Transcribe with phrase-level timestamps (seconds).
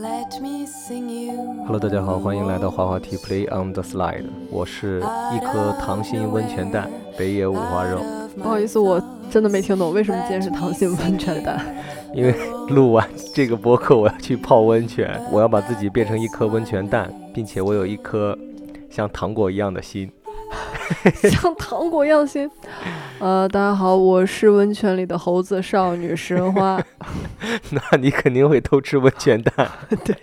[0.00, 4.22] Hello，大家好，欢迎来到滑滑梯 Play on the Slide。
[4.48, 5.00] 我是
[5.34, 8.00] 一颗糖心温泉蛋，北野五花肉。
[8.40, 11.60] 不好意思，我真的没听懂为什么今天是糖心温泉蛋。
[12.14, 12.32] 因为
[12.68, 13.04] 录完
[13.34, 18.38] 这个播客，我要去泡温泉，我要把自己变成一颗温泉蛋，并且我有一颗
[18.88, 20.08] 像糖果一样的心。
[21.28, 22.48] 像糖果一样心。
[23.18, 26.80] 呃，大家好，我是温泉里的猴子少女食人花。
[27.70, 29.70] 那你肯定会偷吃温泉蛋。
[30.04, 30.14] 对，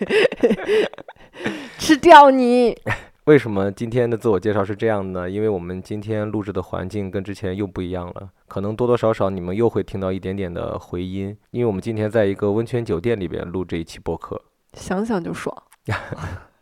[1.78, 2.78] 吃掉你。
[3.26, 5.30] 为什么今天的自我介绍是这样的呢？
[5.30, 14.40] 因为我们今天录制的环境跟之前又不一样了，可能多多少少你们又会听到一点点的回音，因为我们今天在一个温泉酒店里边录这一期播客，
[14.74, 15.56] 想想就爽。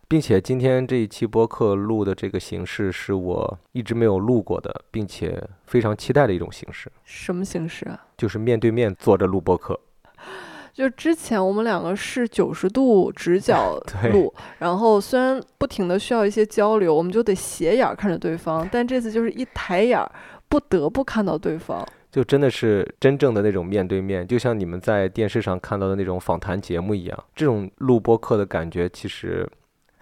[0.07, 6.89] 并且今天这一期播客录的这个形式是我一直没有录过的，并且非常期待的一种形式。
[7.03, 7.99] 什么形式啊？
[8.15, 9.79] 就是面对面坐着录播客。
[10.73, 13.79] 就之前我们两个是九十度直 角
[14.11, 20.03] 录，然后虽然不停的需要一些交流，我们就得斜眼看着对方，但这次就是一抬眼，
[20.49, 21.85] 不得不看到对方。
[22.11, 27.23] 就真的是真正的那种面对面，就像你们在电视上看到的那种访谈节目一样。
[27.35, 29.49] 这种录播课的感觉其实。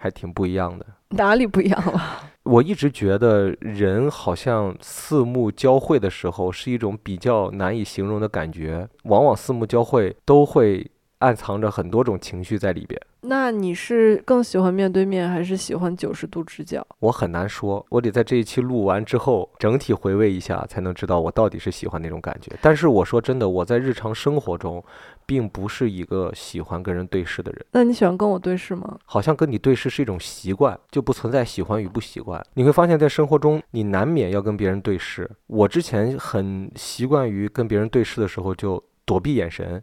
[0.02, 2.31] 还挺不一样的，哪里不一样了？
[2.44, 13.00] 我一直觉得人好像四目交汇的时候是一种比较难以形容的感觉，往往四目交汇都会暗藏着很多种情绪在里边。
[13.24, 16.84] 那你是更喜欢面对面，还是喜欢九十度直角？
[16.98, 22.50] 我很难说，我得在这一期录完之后整体回味一下，才能知道我到底是喜欢那种感觉。
[22.60, 24.82] 但是我说真的，我在日常生活中。
[25.26, 27.64] 并不是一个喜欢跟人对视的人。
[27.72, 28.98] 那你喜欢跟我对视吗？
[29.04, 32.44] 好像跟你对视是一种习惯，就不存在喜欢与不喜欢。
[32.54, 35.30] 你会发现在生活中，你难免要跟别人对视。
[35.46, 39.82] 我之前很习惯于跟别人对视的时候就躲避眼神。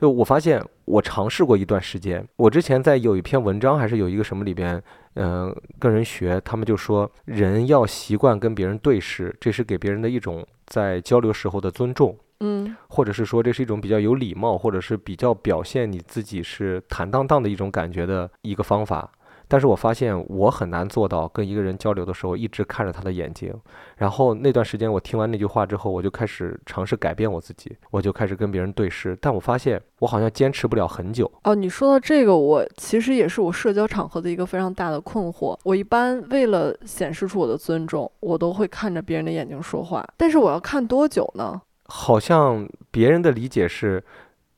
[0.00, 2.26] 就我发现，我尝试过一段时间。
[2.36, 4.82] 我之前在有一篇文章还是有一个什么里边，
[5.14, 12.14] 嗯，跟人学，他们就说人要习惯跟别人对视，这是给别人的一种在交流时候的尊重。
[12.40, 19.10] 嗯，或者是说这是一种比较有礼貌，或者是比较表现你自己是坦荡荡的一种感觉的一个方法。
[19.46, 23.54] 但是我发现我很难做到跟一个人交流的时候一直看着他的眼睛。
[23.98, 29.16] 然后那段时间我听完那句话之后，我就开始尝试改变我自己，我就开始跟别人对视。
[29.20, 31.30] 但我发现我好像坚持不了很久。
[31.42, 35.56] 哦，你说到这个，我其实也是我社交场合的一个非常大的困惑。
[35.62, 40.02] 我一般为了显示出我的尊重，我都会看着别人的眼睛说话。
[40.16, 41.60] 但是我要看多久呢？
[41.86, 44.02] 好像别人的理解是，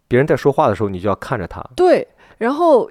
[0.08, 1.64] 别人在说话的时候，你就要看着他。
[1.74, 2.06] 对，
[2.38, 2.90] 然后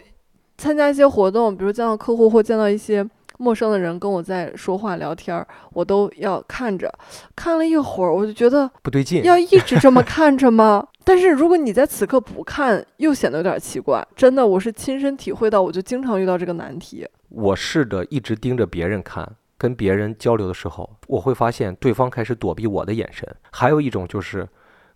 [0.57, 3.06] 参加一些活动，比如见到客户或见到一些
[3.38, 6.94] 陌生的人跟我在说话聊天，我都要看着。
[7.35, 10.88] 看了一会儿，我就觉得不对劲，要一直这么看着吗？
[11.03, 14.06] 但是如果你在此刻不看，又显得有点奇怪。
[14.16, 17.07] 真的，我是亲身体会到，我就经常遇到这个难题。
[17.29, 19.29] 我试着一直盯着别人看。
[19.66, 23.28] 跟别人交流的时候，我会发现对方开始躲避我的眼神。
[23.52, 24.48] 还有一种就是，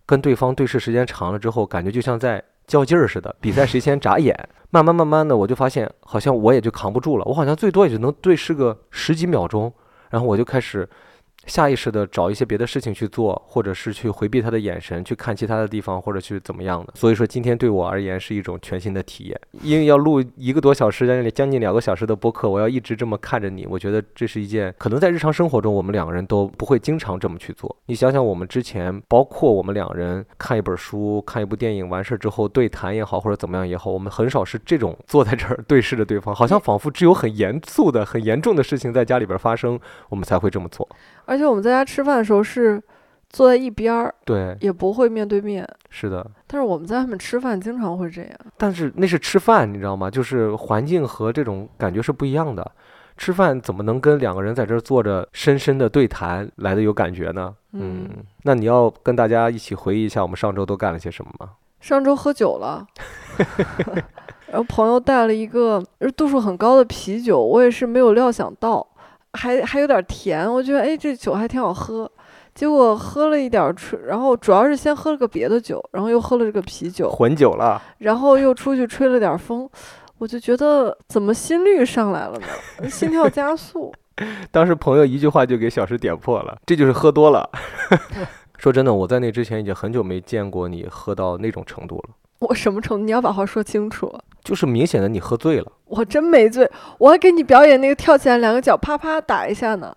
[0.06, 4.32] 跟对方对视时间长了之后，感觉就像在较劲儿似的，比赛谁先眨眼。
[4.70, 9.74] 慢慢慢慢的，我就发现好像我也就扛不住了，我好像最多也就能对视个十几秒钟，
[10.10, 10.88] 然后我就开始。
[11.50, 16.92] 下意识的找一些别的事情去做，或者是去回避他的眼神，去看其他的地方，或者去怎么样的。
[16.94, 27.74] 所以说，今天对我而言是一种全新的体验，因为要录一个多小时，将近两个小时的播客，我要一直这么看着你，我觉得这是一件可能在日常生活中我们两个人都不会经常这么去做。
[27.86, 39.78] 你想想，我们之前，包括我们两人看一本书、看一部电影完事儿之后对谈也好，或者怎么样也好，我们很少是这种坐在这儿对视着对方，好像仿佛只有很严肃的、很严重的事情在家里边发生，
[40.08, 40.88] 我们才会这么做。
[41.24, 42.82] 而且我们在家吃饭的时候是
[43.28, 45.66] 坐在一边儿，对，也不会面对面。
[45.88, 46.28] 是的。
[46.46, 48.30] 但是我们在外面吃饭经常会这样。
[48.56, 50.10] 但是那是吃饭，你知道吗？
[50.10, 52.70] 就是环境和这种感觉是不一样的。
[53.16, 57.54] 吃饭怎么能跟两个人在这儿坐着深深的对谈来的有感觉呢？
[57.72, 58.08] 嗯。
[58.42, 61.50] 那你要跟大家一起回忆一下我们上周都干了些什么吗？
[61.80, 62.86] 上周喝酒了，
[64.48, 65.82] 然后朋友带了一个
[66.14, 68.86] 度数很高的啤酒，我也是没有料想到。
[69.34, 72.10] 还还有点甜，我觉得哎，这酒还挺好喝。
[72.52, 77.80] 结果喝了一点吹，然后主要是先喝了个别的酒，然后又喝了这个啤酒，混酒了。
[77.98, 79.70] 然后又出去吹了点风，
[80.18, 82.38] 我就觉得怎么心率上来了
[82.80, 82.88] 呢？
[82.90, 83.94] 心跳加速。
[84.50, 87.48] 当时朋友一句话就给小石点破了，这就是喝多了。
[88.58, 92.14] 说真的，我在那之前已经很久没见过你喝到那种程度了。
[92.40, 93.04] 我什么程度？
[93.04, 94.12] 你要把话说清楚。
[94.44, 95.72] 就是明显的你喝醉了。
[95.90, 99.92] 我真没醉，我还给你表演那个跳起来两个脚啪啪打一下呢。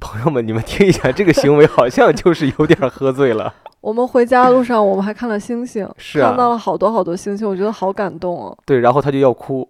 [0.00, 3.54] 朋友们，你们听一下，这个行为好像就是有点喝醉了。
[3.80, 8.58] 我们回家路上，我们还看了星星， 是啊看到了好多好多星星，我觉得好感动哦。
[8.66, 9.68] 对，然后他就要哭，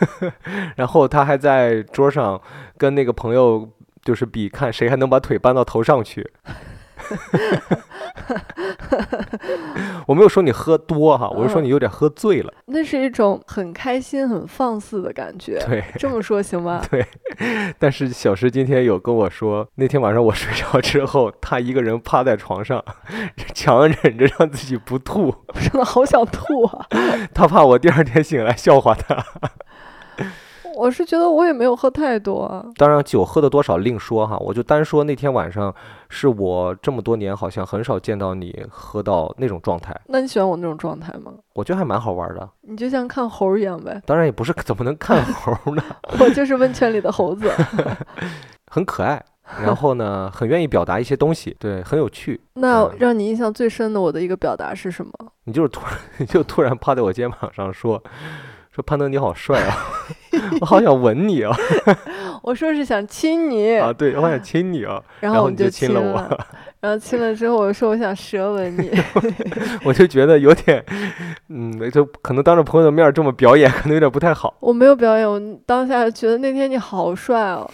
[0.76, 2.38] 然后他还在桌上
[2.76, 3.66] 跟那个朋友
[4.04, 6.30] 就是比看谁还能把腿搬到头上去。
[10.06, 12.52] 我没有说你喝多哈，我是说你有点喝醉了。
[12.66, 15.58] 那是一种很开心、很放肆的感觉。
[15.66, 16.82] 对，这么说行吗？
[16.90, 17.04] 对
[17.78, 22.82] 但是小石今天有跟我说，那天晚上我睡着之后，他一个人趴在床上，
[23.54, 26.86] 强忍着让自己不吐，我真的好想吐啊！
[27.34, 29.24] 他怕我第二天醒来笑话他。
[30.76, 32.64] 我是觉得我也没有喝太多啊。
[32.76, 35.74] 当然，酒喝的多少另说哈，我就单说那天晚上
[36.10, 41.32] 是我这么多年好像很少见到你喝到那种状态，那你喜欢我那种状态吗？
[41.54, 42.48] 我觉得还蛮好玩的。
[42.60, 45.82] 你就像看猴儿一样呗，当然也不是 怎么能看猴呢，
[46.20, 47.50] 我就是温泉里的猴子。
[48.70, 49.24] 很可爱，
[49.62, 52.38] 然后呢，很愿意表达一些东西，对，很有趣。
[52.54, 55.12] 那嗯让你印象最深的我的一个表达是什么？
[55.44, 58.02] 你就是突然你就突然趴在我肩膀上说
[58.76, 59.74] 说潘登你好帅啊，
[60.60, 61.50] 我好想吻你啊
[62.44, 66.38] 我说是想亲你，啊，对，我好想亲你啊， 然后你就亲亲了我，
[66.80, 68.90] 然后亲了之后，我说我想舌吻你。
[69.82, 70.84] 我就觉得有点，
[71.48, 74.54] 嗯，就可能当着朋友的面儿这么表演，可能有点不太好。
[74.60, 77.68] 我没有表演，我当下觉得那天你好帅哦。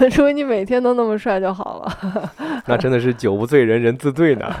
[0.00, 2.30] 如果你每天都那么帅就好了。
[2.66, 4.54] 那真的是酒不醉人人自醉呢。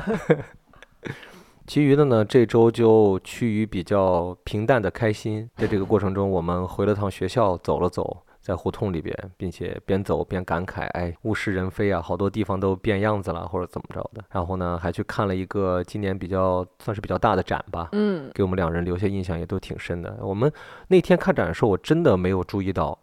[1.70, 5.48] 其余的呢，这周就趋于比较平淡的开心。
[5.54, 14.24] 在这个过程中，我们回了趟学校，走了走，在胡同里边，并且边走边感慨：哎，物是人非啊，好多地方都变样子了，或者怎么着的。
[14.32, 20.18] 然后呢，还去看了一个今年比较算是比较大的展吧，嗯，给我们两人留下印象也都挺深的。
[20.22, 20.52] 我们
[20.88, 22.98] 那天看展的时候，我真的没有注意到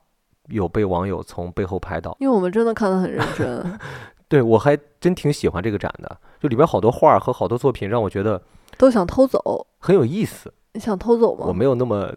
[0.50, 2.18] 有被网友从背后拍到。
[2.20, 3.80] 因为我们真的看得很认真，
[4.28, 8.42] 对我还真挺喜欢这个展的，就里边好多画儿和好多作品让我觉得
[8.78, 9.68] 都想偷走。
[9.80, 10.54] 很有意思。
[10.74, 11.46] 你想偷走吗？
[11.48, 12.14] 我没有那么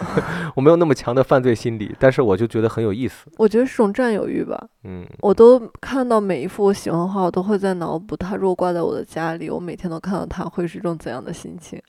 [0.54, 3.30] 我没有那么强的犯罪心理，但是我就觉得很有意思。
[3.38, 4.68] 我觉得是种占有欲吧。
[4.84, 11.80] 嗯，我都看到每一幅我喜欢的画，我都会在脑补，它如果挂在我的家里，我每天都看到它，会是一种怎样的心情？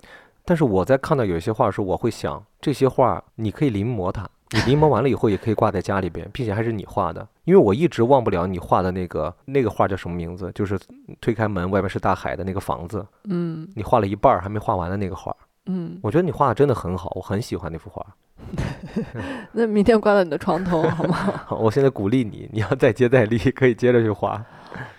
[0.45, 10.79] 但是我在看到有一些画的时候，我会想，这些画你可以临摹它，你临摹完了以后也可以挂在家里边，并且还是你画的，因为我一直忘不了你画的那个那个画叫什么名字，就是
[11.19, 15.35] 推开门外面是大海的那个房子，嗯你画了一半还没画完的那个画，
[15.65, 18.05] 嗯，我觉得你画的真的很好，我很喜欢那幅画。
[19.53, 21.15] 那明天挂到你的床头好吗？
[21.47, 24.43] 好，我现在鼓励你，你要再接再厉，可以接着去画。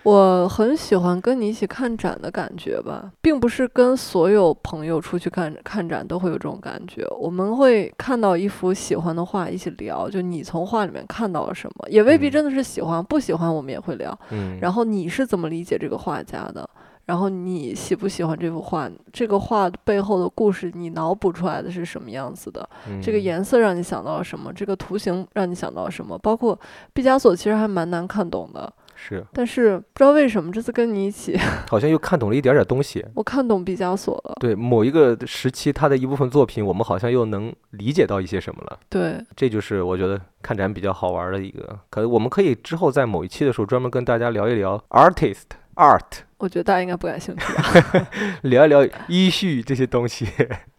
[0.05, 7.03] 我很喜欢跟你一起看展的感觉吧，并不是跟所有朋友出去看看展都会有这种感觉。
[7.19, 14.15] 我们会看到一幅喜欢的画，一起聊，就你从画里面看到了什么，也未必嗯真的是喜欢，不喜欢我们也会聊。
[14.29, 16.69] 嗯，然后你是怎么理解这个画家的？
[17.05, 18.87] 然后你喜不喜欢这幅画？
[19.11, 22.67] 这个画背后的故事，你脑补出来的是什么样子的？
[23.01, 24.53] 这个嗯颜色让你想到了什么？
[24.53, 26.15] 这个图形让你想到了什么？
[26.19, 26.59] 包括
[26.93, 28.71] 毕加索，其实还蛮难看懂的。
[28.95, 31.37] 是但是不知道为什么这次跟你一起
[31.69, 33.05] 好像又看懂了一点点东西。
[33.13, 34.35] 我看懂毕加索了。
[34.39, 38.79] 对某一个时期，他的一部分作品，我们好像又能理解到一些什么了。
[38.89, 41.79] 对，这就是我觉得看展比较好玩的一个。
[41.89, 45.43] 可能我们可以之后在某一期的时候专门跟大家聊一聊 artist
[45.75, 48.07] art，我觉得大家应该不感兴趣吧。
[48.43, 50.27] 聊一聊依序这些东西。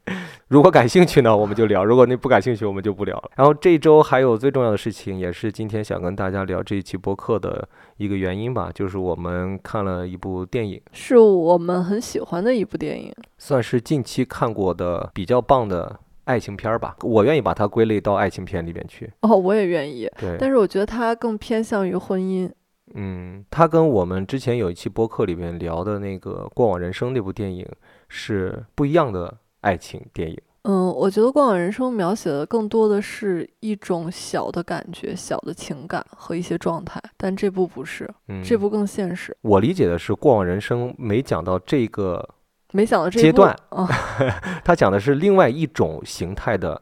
[0.48, 3.30] 如果感兴趣呢，我们就聊；如果那不感兴趣，我们就不聊了。
[3.36, 13.12] 然后这周还有最重要的事情，也是今天想跟大家聊这一期播客的一个原因吧，就是我们看了一部电影，是我们很喜欢的一部电影。
[13.38, 16.96] 算是近期看过的比较棒的爱情片儿吧。
[17.02, 19.12] 我愿意把它归类到爱情片里边去。
[19.22, 22.48] 哦，我也愿意，对，但是我觉得它更偏向于婚姻。
[22.94, 27.66] 嗯，它跟我们之前有一期播客里面聊的那个《过往人生》那部电影
[28.08, 30.40] 是不一样的爱情电影。
[30.62, 39.36] 嗯，我觉得《过往人生》描写的更多的是一种小的感觉、小的情感和一些状态，但这部不是，嗯，这部更现实。
[39.42, 42.28] 我理解的是《过往人生》没讲到这个，
[42.72, 43.88] 没想到这阶段啊，
[44.64, 46.80] 他讲的是另外一种形态的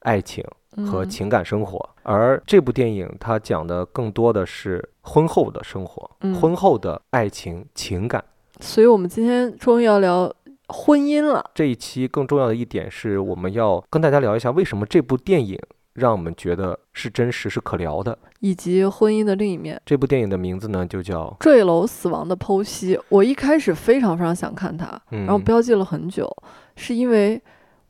[0.00, 0.42] 爱情
[0.86, 8.24] 和嗯情感生活，而这部电影它讲的更多的是婚后的生活，嗯婚后的爱情情感。
[8.60, 10.32] 所以我们今天终于要聊
[10.68, 11.50] 婚姻了。
[11.54, 15.58] 这一期更重要的一点是，我们要跟大家聊一下为什么这部电影
[15.94, 18.18] 让我们觉得是真实、是可聊的。
[18.40, 22.96] 以及婚姻的另一面，这部电影的名字呢，就叫《坠楼死亡的剖析》。
[23.08, 26.30] 我一开始非常非常想看它，嗯，然后标记了很久，
[26.76, 27.40] 是因为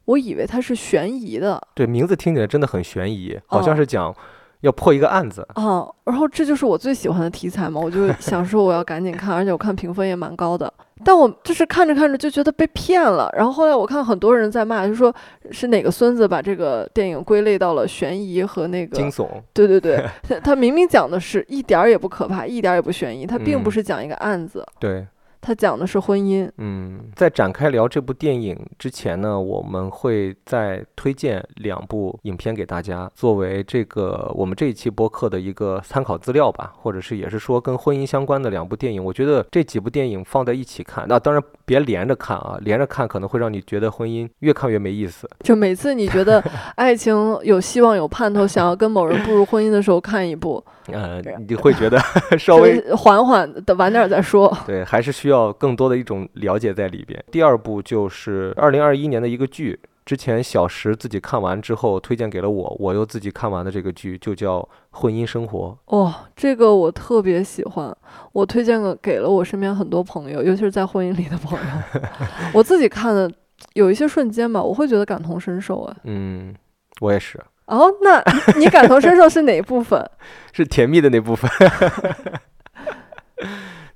[0.04, 1.60] 我以为它是悬疑的。
[1.74, 4.14] 对名字听起来真的很悬疑，好像哦是讲
[4.60, 5.46] 要破一个案子。
[5.54, 10.72] 啊，然后这就是我最喜欢的题材嘛，我就 想说我要赶紧看，而且我看评分也蛮高的。
[11.04, 15.14] 但我就是看着看着就觉得被骗了，然后后来我看很多人在骂，就说
[15.50, 23.72] 是哪个孙子把这个电影归类到了悬疑和那个惊悚，对对对，他 他明明讲的是一点儿也不可怕，一点儿也不悬疑，他并不嗯。
[23.72, 25.06] 是讲一个案子，对，
[25.46, 26.50] 他讲的是婚姻。
[26.58, 39.02] 嗯，在展开聊这部电影之前呢，我们会再推荐两部影片给大家，作为这个我们这一期播客的一个参考资料吧，或者是也是说跟婚姻相关的两部电影。
[39.02, 45.30] 我觉得这几部电影放在一起看，那当然别连着看啊，连着看可能会让你觉得婚姻越看越没意思。
[45.44, 46.42] 就每次你觉得
[46.74, 51.98] 爱情有希望、有盼头，想要跟某人步入婚姻的时候，看一部，呃你会觉得
[52.38, 54.54] 稍微缓缓的晚点儿再说。
[54.66, 57.22] 对，还是需要更多的一种了解在里边。
[57.30, 67.96] 第二部就是二零二一年的一个剧，之前小石自己看完之后推荐给了我，我又自己看完的这个剧就叫《婚姻生活哦，这个我特别喜欢，
[68.32, 71.64] 我推荐了给了我身边很多朋友，尤其是在婚姻里的朋友。
[72.54, 73.30] 我自己看的
[73.74, 75.80] 有一些瞬间吧，我会觉得感同身受。
[75.80, 75.92] 啊，》。
[76.04, 76.54] 嗯，
[77.00, 78.22] 我也是，哦，那
[78.58, 80.08] 你感同身受是哪部分？
[80.52, 81.50] 是甜蜜的那部分。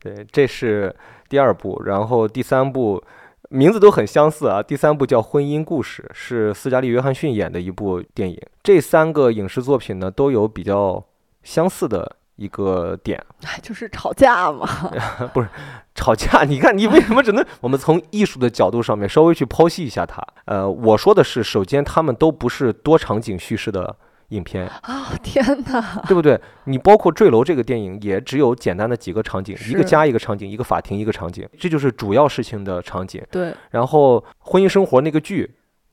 [0.01, 0.95] 对，这是
[1.29, 3.03] 第二部，然后第三部
[3.51, 4.63] 名字都很相似啊。
[4.63, 8.41] 第三部叫《婚姻故事》，是斯嘉丽·约翰逊演的一部电影。
[8.63, 11.05] 这三个影视作品呢，都有比较
[11.43, 14.67] 相似的一个点， 哎，就是吵架嘛。
[15.35, 15.49] 不是
[15.95, 16.43] 吵架。
[16.45, 20.27] 你看，你为什么只能我们从艺术的角度上面稍微去剖析一下它？
[20.47, 23.95] 呃，我说的是，首先他们都不是多场景叙事的
[24.29, 26.03] 影片，啊，天哪！
[26.09, 26.41] 对不对？
[26.65, 33.23] 你包括《坠楼》这个电影，也只有简单的几个场景，一个是家一个场景，一个法庭一个场景，这就是主要事情的场景。
[33.31, 35.51] 对，然后《婚姻生活》那个剧，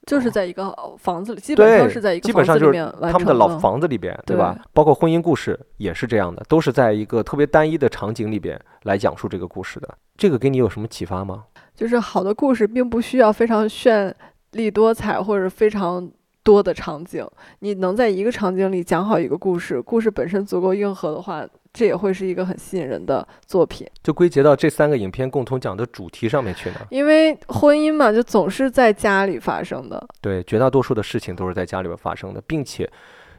[0.07, 4.57] 就是在一个房子里，基本上对是在一个基本上就是房子里面他们的老房子里边，对吧？
[4.73, 9.89] 包括《婚姻故事》也是这样的，都是在一个特别单一的场景里边来讲述这个故事的。
[10.15, 11.43] 这个给你有什么启发吗？
[11.75, 14.11] 就是好的故事并不需要非常绚
[14.53, 16.09] 丽多彩或者非常
[16.41, 17.27] 多的场景，
[17.59, 21.45] 你能在一个场景里讲好一个故事，故事本身足够硬核的话，
[21.77, 23.87] 这也会是一个很吸引人的作品。
[24.01, 26.77] 就归结到这三个影片共同讲的主题上面去呢？
[26.89, 30.03] 因为婚姻嘛，就总是在家里发生的。
[30.19, 32.89] 对，绝大多数的事情都是在家里边发生的，并且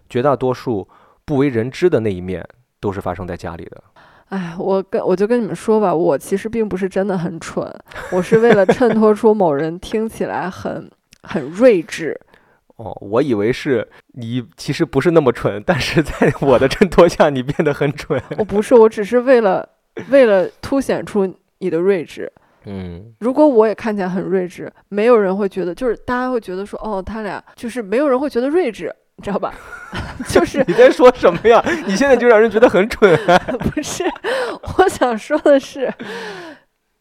[0.08, 0.86] 绝大多数
[1.24, 2.46] 不为人知的那一面
[2.78, 3.82] 都是发生在家里的。
[4.28, 7.66] 哎，我跟我就跟你们说吧，我其实并不是真的很蠢，
[8.12, 10.88] 我是为了衬托出某人听起来很
[11.22, 12.18] 很睿智。
[12.78, 18.20] 哦，我以为是你其实不是那么蠢，但是在我的衬托下，你变得很蠢。
[18.38, 19.68] 我不是，我只是为了
[20.10, 22.32] 为了凸显出你的睿智。
[22.66, 29.54] 嗯，如果我也看起来很睿智，没有人会觉得，就是大家会觉得说，哦，他俩就是没有人会觉得睿智，你知道吧？
[30.28, 31.64] 就是你在说什么呀？
[31.86, 33.38] 你现在就让人觉得很蠢、啊。
[33.58, 34.04] 不是？
[34.76, 35.92] 我想说的是，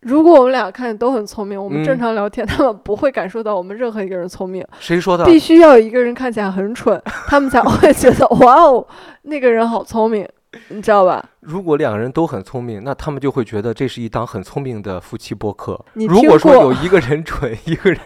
[0.08, 5.26] 如果我们俩看起来都很聪明，我们正嗯常聊天，他们不会感受到我们任何一个人聪明，谁说的？
[5.26, 8.88] 必须要有一个人看起来很蠢， 他们才会觉得哇哦，
[9.24, 10.26] 那个人好聪明，
[10.70, 11.24] 你知道吧？
[11.42, 15.78] 如果两个人都很聪明，那他们就会觉得这是一档很聪明的夫妻播客。
[15.94, 18.00] 你听如果说有一个人蠢， 一个人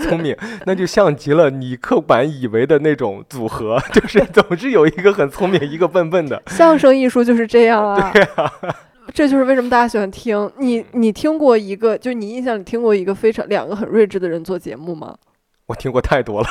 [0.00, 0.36] 聪明，
[0.66, 6.42] 那就像极了你刻板以为的那种组合， 就是总是有一个很聪明，一个笨笨的。
[6.48, 8.12] 相声艺术就是这样啊。
[9.16, 10.84] 这就是为什么大家喜欢听你。
[10.92, 15.16] 你听过一个，就你印象里听过一个非常两个很睿智的人做节目吗？
[15.64, 16.48] 我听过太多了。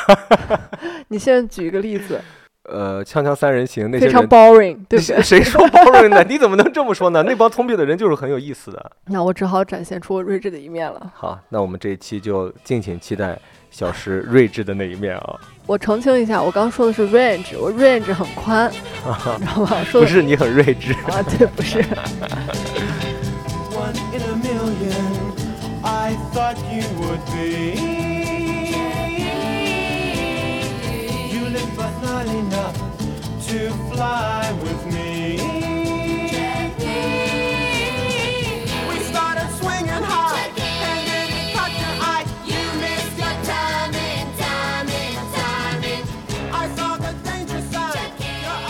[1.09, 2.19] 你现在举一个例子，
[2.67, 5.21] 呃，锵锵三人行那些非常，boring，对不对？
[5.21, 6.23] 谁说 boring 呢？
[6.27, 7.21] 你怎么能这么说呢？
[7.21, 8.91] 那帮聪明的人就是很有意思的。
[9.05, 11.13] 那我只好展现出我睿智的一面了。
[11.13, 13.39] 好，那我们这一期就敬请期待
[13.77, 15.35] 小石睿智的那一面啊！
[15.65, 19.83] 我澄清一下，我刚说的是 range，我 range 很宽，你知道吗？
[19.83, 20.93] 说的不是你很睿智。
[21.11, 21.83] 啊，对，不是。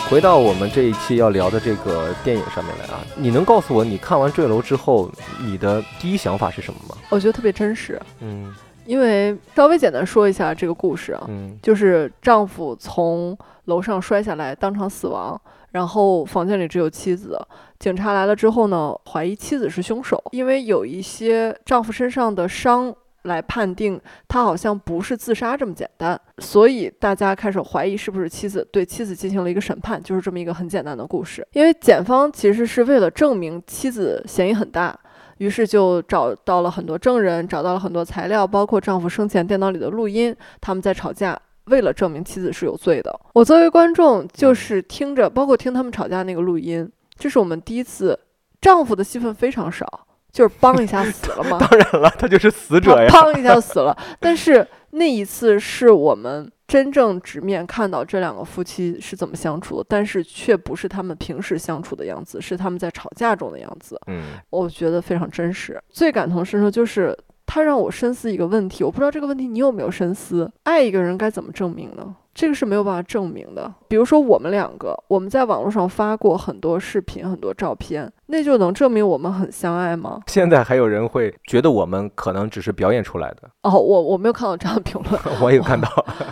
[0.10, 5.12] 回到我们这一期要聊的这个电影上面来啊，你能告诉我你看完《坠楼》之后，
[5.44, 6.96] 你的第一想法是什么吗？
[7.10, 8.54] 我觉得特别真实，嗯
[8.86, 13.36] 因为稍微简单说一下这个故事啊，嗯就是丈夫从
[13.66, 15.40] 楼上摔下来，当场死亡，
[15.72, 17.40] 然后房间里只有妻子。
[17.80, 22.94] 警察来了之后呢，怀疑妻子是凶手，因为有一些丈夫身上的伤
[23.26, 31.48] 来判定他好像不是自杀这么简单，所以大家开始怀疑是不是妻子对妻子进行了一个审判，就是这么一个很简单的故事。
[31.54, 34.98] 因为检方其实是为了证明妻子嫌疑很大。
[35.40, 43.20] 于是就找到了很多证人，找到了很多材料，包括丈夫生前电脑里的录音，他们在吵架，为了证明妻子是有罪的。
[43.34, 48.18] 我作为观众，就是听着，包括听他们吵架那个录音，这是我们第一次，
[48.62, 53.08] 丈夫的戏份非常少，就是梆一下死了吗， 当然了，他就是死者呀。
[53.16, 53.98] 梆一下死了。
[54.20, 56.52] 但是那一次是我们。
[56.68, 64.02] 真正直面看到这两个夫妻是怎么相处的，但是却不是他们平时相处的样子，是他们在吵架中的样子。
[64.08, 65.80] 嗯，我觉得非常真实。
[65.92, 67.16] 最感同身受就是
[67.46, 70.52] 他让我深思一个问题，我不知道这个问题你有没有深思？
[70.64, 72.16] 爱一个人该怎么证明呢？
[72.36, 73.74] 这个是没有办法证明的。
[73.88, 80.20] 比如说，我们两个，我们在网络上发过很多视频、很多照片，那就能证明我们很相爱吗？
[80.28, 83.50] 现在还有人会觉得我们可能只是表演出来的。
[83.64, 85.88] 哦，我我没有看到这样的评论， 我也看到。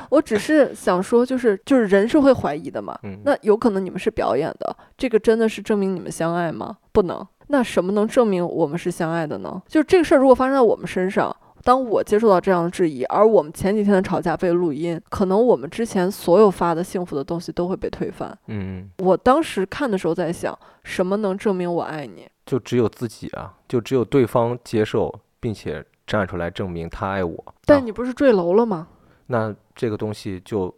[0.09, 2.99] 我只是想说，就是就是人是会怀疑的嘛。
[3.03, 6.75] 嗯，那有可能你们是表演的，这个真的是证明你们相爱吗？
[6.91, 7.25] 不能。
[7.47, 9.61] 那什么能证明我们是相爱的呢？
[9.67, 11.33] 就是这个事儿如果发生在我们身上。
[11.63, 18.37] 当我接受到这样的质疑，而我们前几天的吵架被录音，可能我们之前所有发的幸福的东西都会被推翻。
[18.47, 22.27] 嗯，我当时看的时候在想，什么能证明我爱你？
[22.45, 27.55] 就只有自己啊，就只有对方接受并且站出来证明他爱我。
[27.63, 28.89] 但你不是坠楼了吗？
[29.27, 30.73] 那这个东西就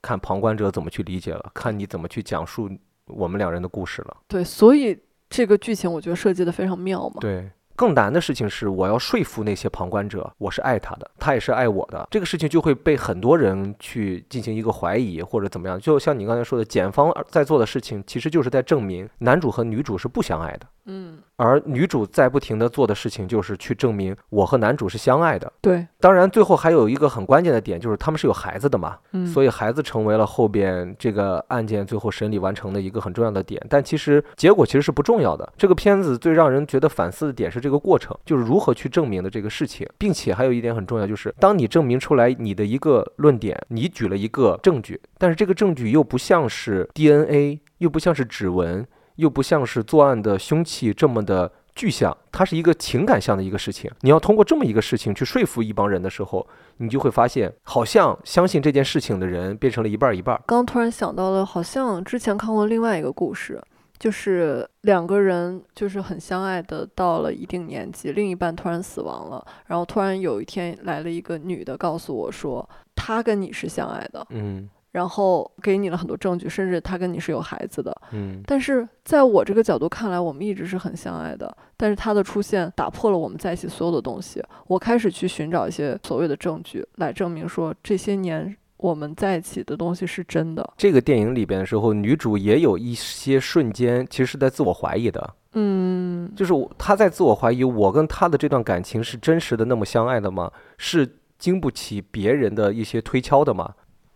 [0.00, 2.70] 看旁观者怎么去理解了，看你怎么去讲述
[3.06, 4.16] 我们两人的故事了。
[4.28, 4.96] 对，所以
[5.28, 7.16] 这个剧情我觉得设计的非常妙嘛。
[7.20, 7.50] 对。
[7.82, 12.06] 更难的事情是，我要说服那些旁观者，我是爱他的，他也是爱我的。
[12.12, 15.80] 这个事情就会被很多人去进行一个怀疑或者怎么样。
[15.80, 20.66] 就像你刚才说的，检方在做的事情，其实就是在证明男主和女主是不相爱的。
[20.86, 21.18] 嗯。
[21.36, 25.52] 而女主在不停的做的事情，就是去证明我和男主是相爱的。
[25.60, 28.96] 对，当然最后还有一个很关键的点，就是他们是有孩子的嘛。
[29.10, 33.60] 嗯，所以孩子成为了后边这个案件最后审理完成的一个很重要的点。
[33.68, 35.52] 但其实结果其实是不重要的。
[35.56, 48.86] 这个片子最让人觉得反思的点是这个过程，就是如何去证明的这个事情，并且还有一点很重要，就是当你证明出来你的一个论点，你举了一个证据，但是这个证据又不像是 DNA，又不像是指纹。
[49.22, 53.88] 又不像是作案的凶器这么的具象，它是一个情感向的一个事情。
[54.00, 56.44] 你要通过这么一个事情去说服一帮人的时候，
[56.78, 60.38] 你就会发现，好像相信这件事情的人变成了一半一半。
[60.44, 63.62] 刚突然想到了，好像之前看过另外一个故事，
[63.96, 74.26] 就是两个人就是很相爱的，到了一定年纪，另一半突然死亡了，然后突然有一天来了一个女的，告诉我说，她跟你是相爱的。
[74.30, 74.68] 嗯。
[74.92, 77.92] 然后给你了很多证据，甚至他跟你是有孩子的。
[78.12, 81.54] 嗯，但是在我这个角度看来，我们一直是很相爱的。
[81.76, 84.42] 但是他的出现打破了我们在一起所有的东西。
[84.66, 90.74] 我开始去寻找一些所谓的证据来证明说这些年我们在一起的东西是真的。
[90.76, 95.34] 这个电影里边的时候，女主也有一些瞬间其实是在自我怀疑的。
[95.54, 100.50] 嗯，就是她在自我怀疑，我跟他的这段感情是真实的那么相爱的吗？
[100.78, 103.74] 是经不起别人的一些推敲的吗？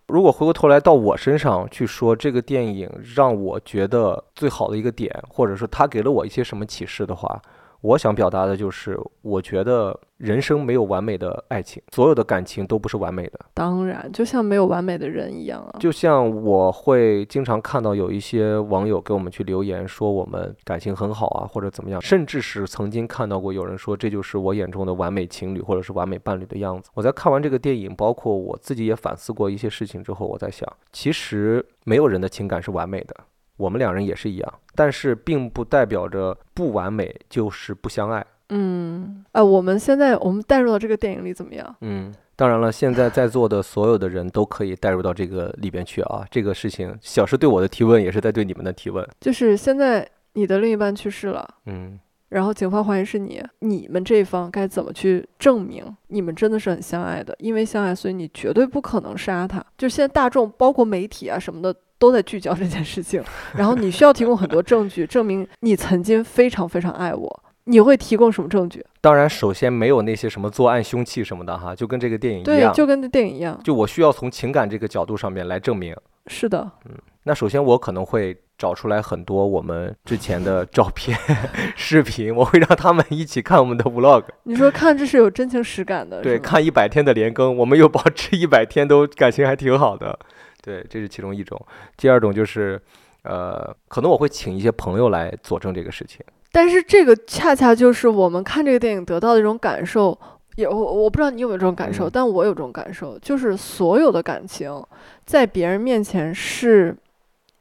[0.09, 7.43] 如果回过头来到我身上去说，这个电影让我觉得最好的一个点，或者说他给了我一些什么启示的话。
[7.81, 13.39] 我想表达的就是，我觉得人生没有完美的爱情，所有的感情都不是完美的。
[13.55, 15.79] 当然，就像没有完美的人一样啊。
[15.79, 26.91] 就像我会经常看到有一些网友给我们去留言说我们感情很好啊，或者怎么样，甚至是曾经看到过有人说这就是我眼中的完美情侣或者是完美伴侣的样子。
[26.95, 33.15] 我在看完这个电影，包括我自己也反思过一些事情之后，我在想，其实没有人的情感是完美的。
[33.57, 38.25] 我们两人也是一样，但是并不代表着不完美就是不相爱。
[38.51, 41.77] 嗯，哎，我们现在我们带入到这个电影里怎么样？
[41.81, 46.25] 嗯，当然了，现在在座的所有的人都可以带入到这个里边去啊。
[46.31, 49.05] 这个事情，小石对我的提问也是在对你们的提问。
[49.21, 51.99] 就是现在你的另一半去世了，嗯，
[52.37, 57.35] 然后警方怀疑是你，你们这一方该怎么去证明你们真的是很相爱的？
[57.39, 59.65] 因为相爱，所以你绝对不可能杀他。
[59.79, 61.75] 就现在大众，包括媒体啊什么的。
[61.99, 63.25] 都在聚焦这件事情，
[63.57, 67.43] 然后你需要提供很多证据，证明你曾经非常非常爱我。
[67.65, 68.85] 你会提供什么证据？
[69.01, 73.59] 当然，首先没有那些什么作案凶器什么的哈，就跟这个电影一样，对，就跟这电影一样。
[73.65, 75.97] 就我需要从情感这个角度上面来证明。
[76.27, 76.91] 是的，嗯，
[77.23, 81.19] 那首先我可能会找出来很多我们之前的照片、
[81.77, 84.25] 视频，我会让他们一起看我们的 vlog。
[84.45, 90.19] 你说看这是有真情实感的，对，看一百天的连更，我们又保持一百天都感情还挺好的。
[90.63, 91.61] 对，这是其中一种。
[91.97, 92.81] 第二种就是，
[93.23, 96.25] 呃，可能我会请一些朋友来佐证这个事情。
[96.51, 100.19] 但是这个恰恰就是我们看这个电影得到的一种感受，
[100.57, 104.83] 也我我不知道你有没有这种感受，嗯但我有这种感受，就是所有的感情
[105.27, 106.97] 在别人面前是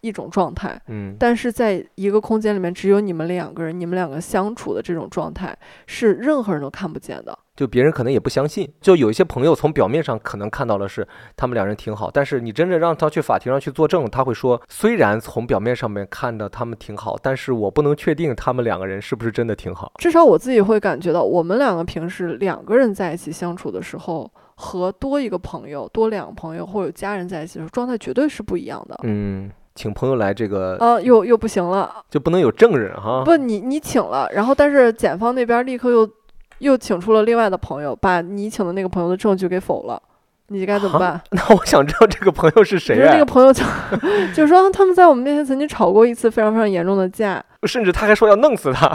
[0.05, 7.37] 一种状态，嗯，但是在一个空间里面只有你们两个人，你们两个相处的这种状态是任何人都看不见的。
[7.55, 19.93] 就别人可能也不相信，就有一些朋友从表面上可能看到了是他们两人挺好，但是你真正让他去法庭上去作证，他会说，虽然从表面上面看的他们挺好，但是我不能确定他们两个人是不是真的挺好。
[19.99, 28.99] 至少我自己会感觉到，我们两个平时两个人在一起相处的时候，和多一个朋友、多两个朋友或者家人在一起的时候，状态绝对是不一样的。
[29.03, 33.23] 嗯，请朋友来这个啊，又又不行了，就不能有证人哈。
[33.25, 36.09] 不，你你请了，然后但是检方那边立刻又
[36.59, 40.01] 又请出了另外的朋友，把你请的那个朋友的证据给否了，
[40.47, 41.21] 你该怎么啊办？
[41.31, 43.63] 那我想知道这个朋友是谁就是那啊个朋友就
[44.33, 48.91] 就说他们在我们面前曾经吵过一次非常非常严重的架，甚至他还说要弄死他。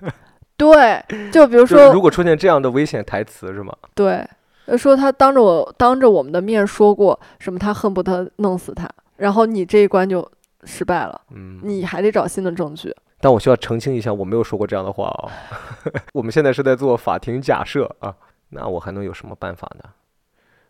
[0.58, 3.72] 对，就比如说如果出现这样的危险台词是吗？
[3.94, 4.28] 对，
[4.66, 8.86] 呃说他当着我当着我们的面说过什么，他恨不得弄死他，
[9.18, 10.26] 然后你这一关就
[10.64, 12.94] 失败了，嗯，你还得找新的证据。
[13.20, 15.28] 但我需要澄清一下，我没有说过这样的话啊、
[16.14, 18.14] 我们现在是在做法庭假设啊，
[18.50, 19.90] 那我还能有什么办法呢？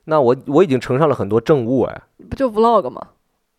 [0.04, 3.08] 那我我已经呈上了很多证物哎，不就 vlog 吗？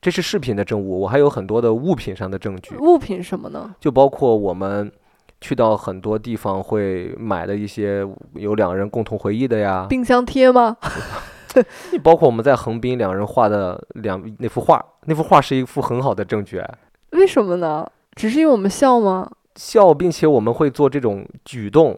[0.02, 3.76] 这是视频的证物，我还有很多的物品上的证据，物品什么呢？
[3.80, 4.92] 就包括我们
[5.40, 10.78] 去到很多地方会买的一些有两个人共同回忆的呀，冰箱贴吗？
[12.04, 16.78] 包括我们在横滨两人画的两那幅画，那幅画是一幅很好的证据哎。
[17.12, 17.90] 为什么呢？
[18.16, 19.30] 只是因为我们笑吗？
[19.56, 21.98] 笑，并且我们会做这种举动，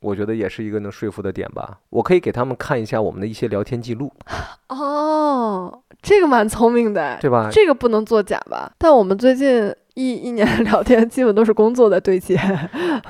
[0.00, 1.78] 我觉得也是一个能说服的点吧。
[1.90, 4.12] 我可以给他们看一下我们的一些聊天记录，
[4.68, 7.48] 哦，这个蛮聪明的哎，对吧？
[7.50, 8.72] 这个不能作假吧？
[8.78, 12.34] 但我们最近一一年聊天基本都是工作在对接，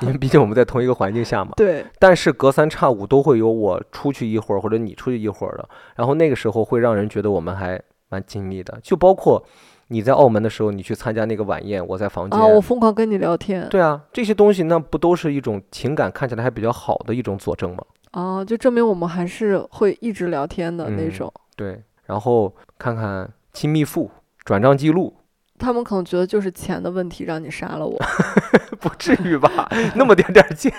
[0.01, 1.51] 因为毕竟我们在同一个环境下嘛。
[1.57, 8.77] 对，但是隔三差五都会有我出去一会儿，或者你出去一会儿的，然后那个时候会让人觉得我们还蛮亲密的。
[8.83, 9.43] 就包括
[9.87, 12.39] 你在澳门的时候，你去参加那个晚宴，我在房间。
[12.39, 17.83] 啊，我疯狂跟你聊天，对啊，这些东西那不都是一种情感看起来还比较好的一种佐证吗？
[18.11, 21.33] 啊，就证明我们还是会一直聊天的那嗯种。
[21.55, 24.09] 对，然后看看亲密付、
[24.43, 25.13] 转账记录，
[25.61, 27.97] 他们可能觉得就是钱的问题让你杀了我，
[28.81, 29.69] 不至于吧？
[29.95, 30.73] 那么点点儿钱，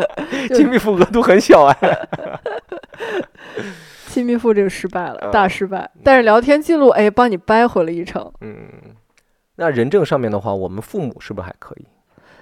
[0.54, 2.08] 亲密付额度很小哎。
[4.06, 5.90] 亲密付这个失败了，呃大失败。
[6.02, 8.32] 但是聊天记录，哎，帮你掰回了一城。
[8.40, 8.56] 嗯，
[9.56, 11.86] 那人证上面的话，我们父母是不是还可以？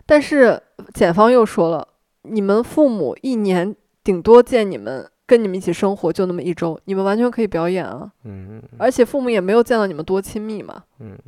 [0.06, 0.62] 但是
[0.94, 1.88] 检方又说了，
[2.22, 8.10] 你们父母一年顶多见你们跟你们一起生活就那么一周，你们完全可以表演啊。
[8.24, 10.84] 嗯而且父母也没有见到你们多亲密嘛。
[11.00, 11.18] 嗯。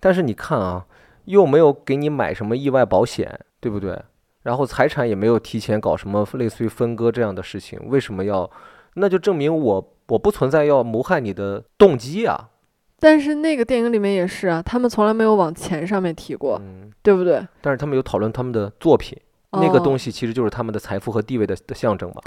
[0.00, 0.86] 但是你看啊，
[1.26, 4.00] 又没有给你买什么意外保险，对不对？
[4.42, 8.50] 然后财产也没有提前搞什么类似于分割这样的事情，为什么要？
[8.94, 12.48] 那就证明我我不存在要谋害你的动机啊。
[12.98, 17.46] 但是那个电影里面也是啊，他们从来没有往钱上面提过，嗯，对不对？
[17.60, 19.18] 但是他们有讨论他们的作品，
[19.52, 22.20] 那个东西，西其实就是他们的财富和地位的的象征嘛。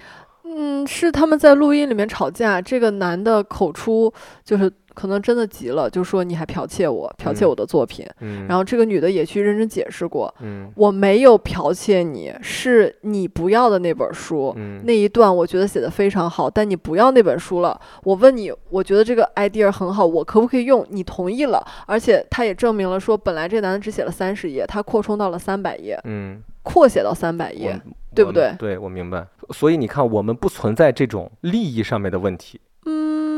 [0.58, 4.13] 嗯，是他们在录音里面吵架，这个男的口出
[4.46, 8.04] 就是可能真的急了，就说你还剽窃我，剽窃嗯我的作品。
[8.22, 14.54] 嗯，然后这个女的也去认真解释过，嗯我没有剽窃你，是你不要的那本书。
[14.56, 17.80] 嗯那一段我觉得写的非常好，但你不要那本书了。
[18.04, 20.86] 我问你，我觉得这个 idea 很好，我可不可以用？
[20.90, 27.82] 你同意了，而且他也证明了说，本来这男的只写了三十页，他扩充到了三百页，嗯，扩写到三百我页。
[28.16, 29.28] 对不对对，我明白。
[29.50, 32.62] 所以你看，我们不存在这种利益上面的问题。
[32.86, 33.35] 嗯，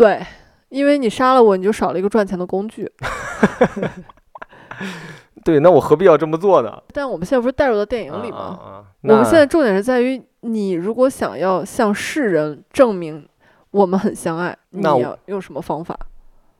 [0.00, 0.24] 对，
[0.70, 2.90] 因为你杀了我，你就少了一个赚钱的工具。
[5.44, 6.82] 对，那我何必要这么做呢？
[6.94, 8.38] 但我们现在不是带入到电影里吗？
[8.38, 13.28] 啊啊啊我们现在重点是在于，你如果想要向世人证明
[13.72, 15.98] 我们很相爱，你要用什么方法？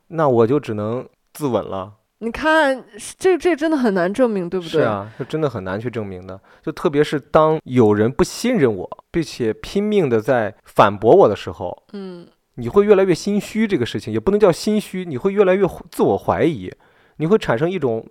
[0.09, 1.93] 那我就只能自刎了。
[2.19, 2.83] 你看，
[3.17, 4.71] 这这真的很难证明，对不对？
[4.71, 6.39] 是啊，这真的很难去证明的。
[6.61, 12.27] 就特别是当有人不信任我，并且拼命的在反驳我的时候，嗯，
[12.61, 13.65] 你会越来越心虚。
[13.67, 16.71] 这个事情也不能叫心虚，你会越来越自我怀疑，
[17.17, 18.05] 你会产生一种，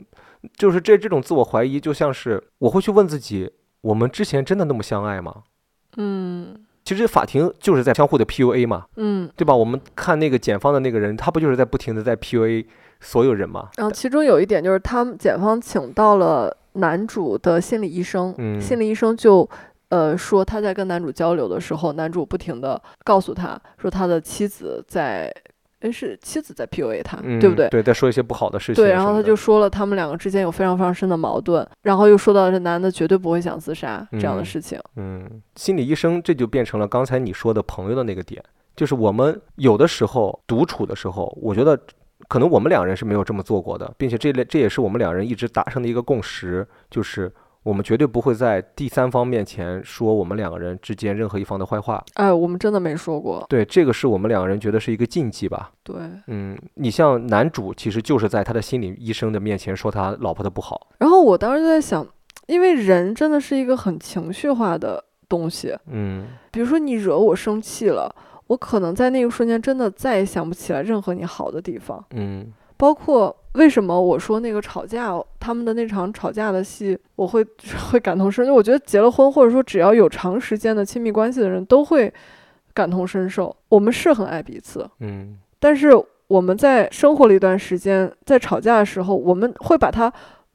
[0.59, 3.51] 就是这这种自我怀疑，就像是我会去问自己：
[3.83, 5.45] 我们之前真的那么相爱吗？
[5.97, 9.31] 嗯其实法庭就是在相互的 PUA 嘛，嗯。
[9.37, 9.55] 对吧？
[9.55, 12.67] 我们看那个检方的那个人，他不就是在不停的在 PUA
[13.01, 13.69] 所有人吗？
[13.77, 19.49] 然后其中有一点就是，他们检方请到了男主的心理医生，嗯心理医生就。
[19.91, 25.33] 呃，说他在跟男主交流的时候，男主不停的告诉他说他的妻子在
[25.81, 27.69] 诶是妻子在 PUA 他，嗯，对不对？
[27.71, 34.79] 对，在说一些不好的事情对，然后他就说了他们两个之间有非常非常深的矛盾，然后又说到这男的绝对不会想自杀这样的嗯事情。
[34.97, 38.45] 嗯，心理医生这就变成了刚才你说的朋友的那个点，
[38.77, 41.81] 就是我们有的时候独处的时候，我觉得
[42.29, 52.03] 可能我们两人是没有这么做过的，并且这类这也是我们两人一直达成的一个共识，就是我们绝对不会在第三方面前说我们两个人之间任何一方的坏话。
[52.15, 53.45] 哎，我们真的没说过。
[53.49, 55.71] 对，这个是我们两个人觉得是一个禁忌吧。
[55.83, 55.97] 对，
[56.29, 60.89] 嗯，你像男主其实就是在他的心理医生的面前说他老婆的不好。
[60.99, 62.07] 然后我当时就在想，
[62.47, 68.15] 因为人真的是一个很情绪化的东西，嗯比如说你惹我生气了，
[68.47, 72.03] 我可能在那个瞬间真的再也想不起来任何你好的地方。
[72.13, 77.45] 嗯包括为什么我说那个吵架，他们的那场吵架的戏，我会
[77.91, 78.55] 会感同身受。
[78.55, 82.13] 我觉得结了婚，或者说只要有长时间的亲密关系的人，都会
[82.73, 83.55] 感同身受。
[83.69, 85.91] 我们是很爱彼此，嗯但是
[86.29, 90.11] 我们在生活了一段时间，在吵架的时候，我们会把它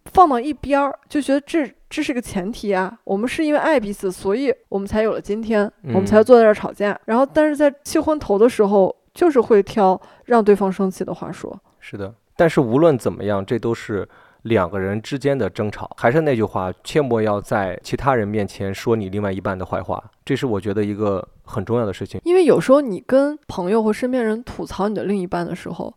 [0.06, 2.98] 放到一边儿，就觉得这这是个前提啊。
[3.04, 6.98] 我们是因为爱彼此，所以我们才有了今天，我们才嗯坐在这儿吵架。
[7.06, 11.60] 然后，但是在气昏头的时候，就是会挑让对方生气的话说。
[11.80, 14.08] 是的，但是无论怎么样，这都是
[14.44, 15.90] 两个人之间的争吵。
[15.98, 22.20] 还是那句话，切莫要在其他人面前说你另外一半的坏话，这是我觉得一个很重要的事情。
[22.24, 25.94] 因为有时候你跟朋友或身边人吐槽你的另一半的时候，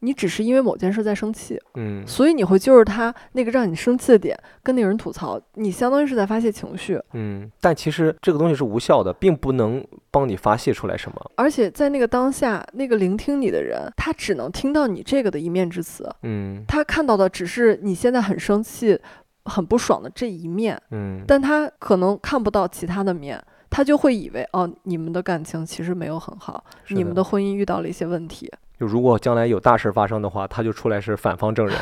[0.00, 7.00] 你只是因为某件事在生气，嗯，所以你会揪着他那个让你生气的点跟那个人吐槽，你相当于是在发泄情绪。
[7.14, 11.30] 嗯，但其实这个东西是无效的，并不能帮你发泄出来什么。
[11.34, 18.98] 而且在那个当下，那个聆听你的人，他只能听到你这个的一面之词，嗯他看到的只是你现在很生气、
[19.46, 28.48] 很不爽的这一面，嗯，但他可能看不到其他的面，他就会以为哦，你们的感情其实没有很好，你们的婚姻遇到了一些问题。
[28.78, 31.76] 就如果将来有大事发生的话，他就出来是反方证人。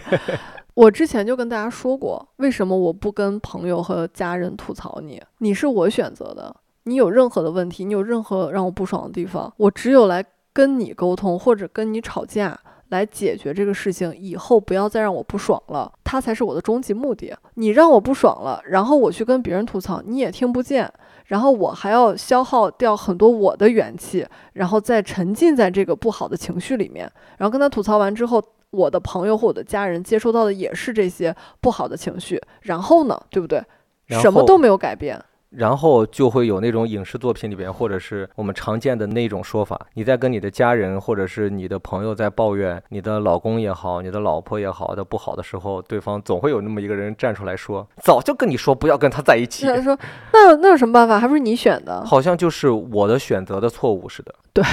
[0.74, 5.20] 我之前就跟大家说过，为什么我不跟朋友和家人吐槽你？
[5.38, 12.58] 你是我选择的，你有任何的问题，你有任何让我不爽的地方，我只有来跟你沟通或者跟你吵架。
[12.90, 17.32] 来解决这个事情，以后不要再让我不爽了，它才是我的终极目的。
[17.54, 20.92] 你让我不爽了，然后我去跟别人吐槽，你也听不见，
[21.30, 33.64] 然后我还要消耗掉很多我的元气，然后再沉浸在这个不好的情绪里面，然后跟他吐槽完之后，我的朋友或我的家人接收到的也是这些不好的情绪，然后呢，对不对？
[34.08, 35.22] 什么都没有改变。
[35.50, 49.66] 然后就会有那种影视作品里边，或者是我们常见的那种说法：你在跟你的家人或者是你的朋友在抱怨你的老公也好，你的老婆也好的不好的时候，对方总会有那么一个人站出来说：“早就跟你说不要跟他在一起。
[49.66, 49.98] 他说
[50.32, 51.18] ：“那那有什么办法？
[51.18, 52.04] 还不是你选”的？
[52.04, 54.64] 好像就是我的选择的错误似的，对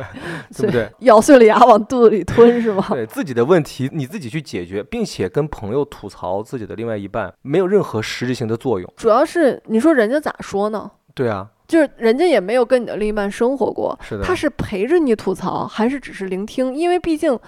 [0.56, 0.90] 对不对？
[1.00, 2.86] 咬碎了牙往肚子里吞是吗？
[2.92, 8.92] 对自己的问题你自己去解决，并且跟朋友吐槽自己的另外一半，没有任何实质性的作用。
[8.96, 10.90] 主要是你说人家咋说呢？
[11.14, 16.74] 对啊，就是人家也没有跟你的另一半生活过，是的，他是陪着你吐槽，还是只是聆听？
[16.74, 17.38] 因为毕竟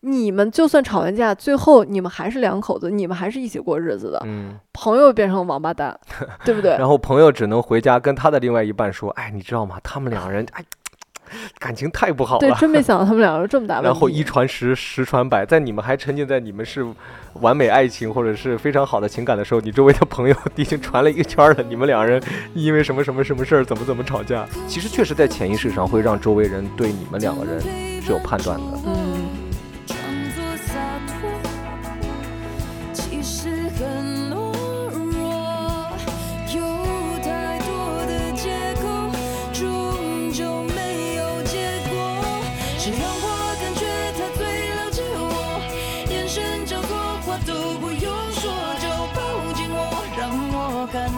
[0.00, 4.22] 你们就算吵完架，最后你们还是两口子，你们还是一起过日子的。
[4.26, 5.98] 嗯，朋友变成王八蛋，
[6.44, 6.72] 对不对？
[6.78, 9.80] 然后朋友只能回家跟他的另外一半说：“哎，你知道吗？
[9.82, 10.62] 他们两个人哎，
[11.58, 13.86] 感情太不好对，了。”真没想到他们两个这么大问题。
[13.86, 16.86] 然后一传十，十传百，在你们还沉浸在你们是
[17.34, 22.22] 完美爱情或者是非常好的情感的时候，你周围的朋友 已经传了一个圈了，你们两人
[22.54, 27.60] 因为什么什么什么事儿怎么怎么吵架，其实确实在潜意识上会让周围人对你们两个人
[28.02, 28.78] 是有判断的。
[28.86, 29.05] 嗯，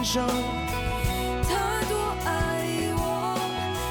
[0.09, 0.21] 我感受
[1.43, 1.95] 他多
[2.25, 2.65] 爱
[2.97, 3.39] 我。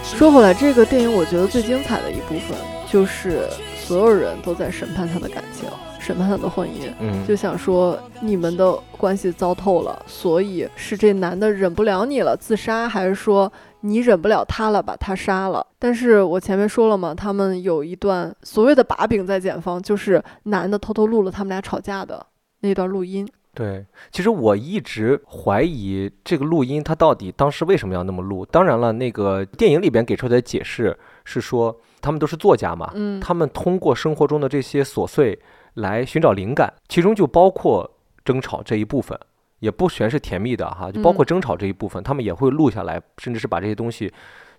[0.02, 2.59] 说回来，这个电影我觉得最精彩的一部分
[2.90, 5.68] 就是所有人都在审判他的感情，
[6.00, 6.92] 审判他的婚姻。
[6.98, 13.52] 嗯，就想说你们的关系糟透了，所以是这男的忍不了你了自杀，还是说
[13.83, 15.64] 你忍不了他了把他杀了？
[15.78, 22.26] 但是我前面说了嘛，他们有一段所谓的把柄在检方，就是男的偷偷录了他们俩吵架的
[22.62, 23.28] 那段录音。
[23.54, 28.44] 对，其实我一直怀疑这个录音他到底当时为什么要那么录。
[28.46, 35.38] 当然了，那个电影里边给出的解释是说，他们都是作家嘛，嗯，他们通过生活中的这些琐碎
[35.74, 37.90] 来寻找灵感，其中就包括
[38.24, 39.18] 争吵这一部分。
[39.61, 44.08] 也不全是甜蜜的哈，就包括嗯争吵这一部分，他们也会录下来，甚至是把这些东西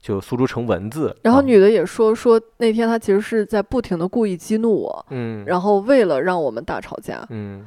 [0.02, 1.08] 就诉诸成文字。
[1.08, 7.25] 啊然后女的也说说那天她其实是在不停的故意激怒我，嗯，然后为了让我们大吵架。
[7.30, 7.65] 嗯，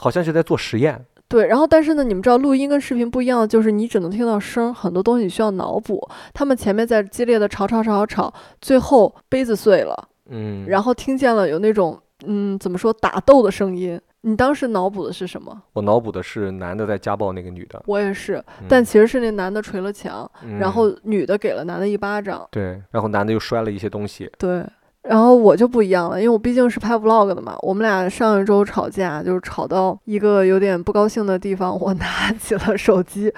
[0.00, 1.04] 好像是在做实验。
[1.28, 6.08] 对，然后但是呢，你们知道录音跟视频不一样，就是你只能听到声儿，很多东西需要脑补。
[6.34, 14.00] 他们前面在激烈的吵吵吵吵吵，最后杯子碎了，嗯，然后听见了有那种嗯怎么说打斗的声音。
[14.22, 15.62] 你当时脑补的是什么？
[15.72, 22.46] 我脑补的是男的在家暴那个女的，我也是，嗯但其实是那男的捶了墙，然嗯后女的给了男的一巴掌。
[22.50, 24.30] 对，然后男的又摔了一些东西。
[24.36, 24.62] 对，
[25.10, 27.56] 然后我就不一样了，因为我毕竟是拍 vlog 的嘛。
[27.62, 33.32] 我们俩上一周吵架，就是吵到一个有点不高兴的地方，我 拿起了手机。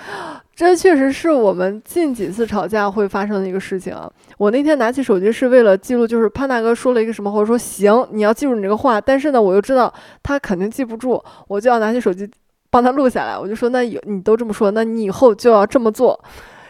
[0.55, 4.07] 这确实是我们近几次吵架会发生的一个事情啊。
[4.37, 9.91] 我那天拿起手机是为了记录，就是潘大哥说了一个什么话，我说行，你要记住你这个话，但是呢，我又知道
[10.23, 12.31] 他肯定记不住，我就要拿起手机
[12.69, 13.39] 帮他录下来。
[13.39, 16.23] 我就说，那有你都这么说，那你以后就要这么做。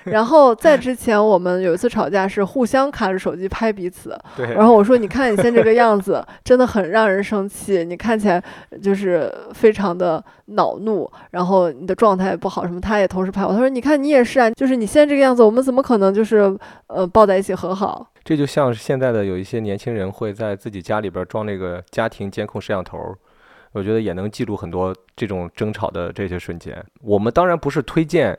[0.11, 7.85] 然后在之前，我们有一次吵架是互相卡着手机拍彼此， 对，然后我说：“你看你现在这个样子， 真的很让人生气。
[7.85, 8.43] 你看起来
[8.83, 16.57] 就是非常的恼怒，然后你的状态也不好，什么。”他也同时拍我，他说：“你看你也是啊，就是你现在这个样子，我们怎么可能就是
[16.89, 18.07] 呃抱在一起和好？
[18.25, 23.15] 这就像是现在的有一些年轻人会在自己家里边装那个家庭监控摄像头儿，
[23.73, 26.85] 我觉得也能记录很多这种争吵的这些瞬间。
[27.01, 28.39] 我们当然不是推荐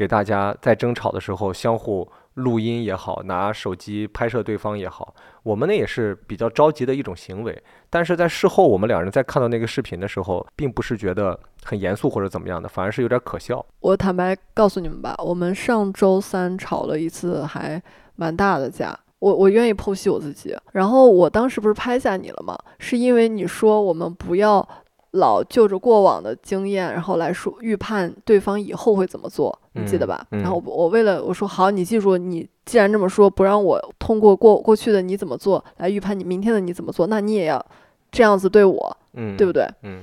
[0.00, 7.62] 给大家在争吵的时候相互录音也好，拿手机拍摄对方也好，我们那也是比较着急的一种行为。
[7.90, 13.62] 但是在事后，我们两人在看到那个视频的时候，并不是觉得很严肃或者怎么样的，反而是有点可笑。
[13.80, 17.82] 我坦白告诉你们吧，我们上周三吵了一次还
[18.16, 18.98] 蛮大的架。
[19.18, 22.56] 我我愿意剖析我自己，然后我当时不是拍下你了吗？
[22.78, 24.66] 是因为你说我们不要
[25.12, 30.26] 老就着过往的经验，然后来说预判对方以后会怎么做，你记得嗯吧？
[30.30, 37.64] 嗯然后我我为了我说好，你记住，你既然这么说，不让我通过过过去的你怎么做来预判你明天的你怎么做，那你也要
[38.12, 39.66] 这样子对我，嗯，对不对？
[39.82, 40.02] 嗯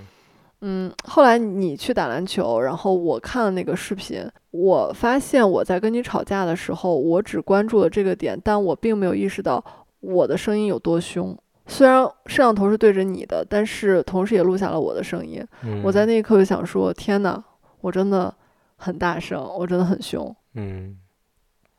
[0.62, 9.64] 嗯，后来你去打篮球，然后我看了那个视频，我发现我在跟你吵架的时候，我只关注了这个点，但我并没有意识到
[10.00, 11.38] 我的声音有多凶。
[11.68, 15.46] 虽然摄像头是对着你的，但是同时也录下了我的声音。
[15.64, 17.44] 嗯，我在那一刻就想说：天呐，
[17.82, 18.34] 我真的
[18.78, 20.36] 很大声，我真的很凶。
[20.56, 20.98] 嗯，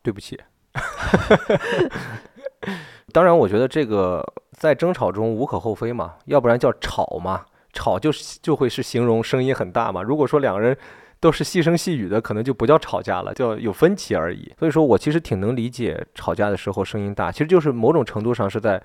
[0.02, 0.38] 对不起。
[3.12, 4.22] 当然，我觉得这个
[4.52, 10.02] 在争吵中无可厚非嘛，要不然叫吵嘛，吵就是就会是形容声音很大嘛。
[10.02, 10.76] 如果说两个人
[11.18, 14.52] 都是细声细语的，可能就不叫吵架了，叫有分歧而已。
[14.58, 18.80] 所以说我其实挺能理解吵架的时候声音大，其实就是某种程度上是在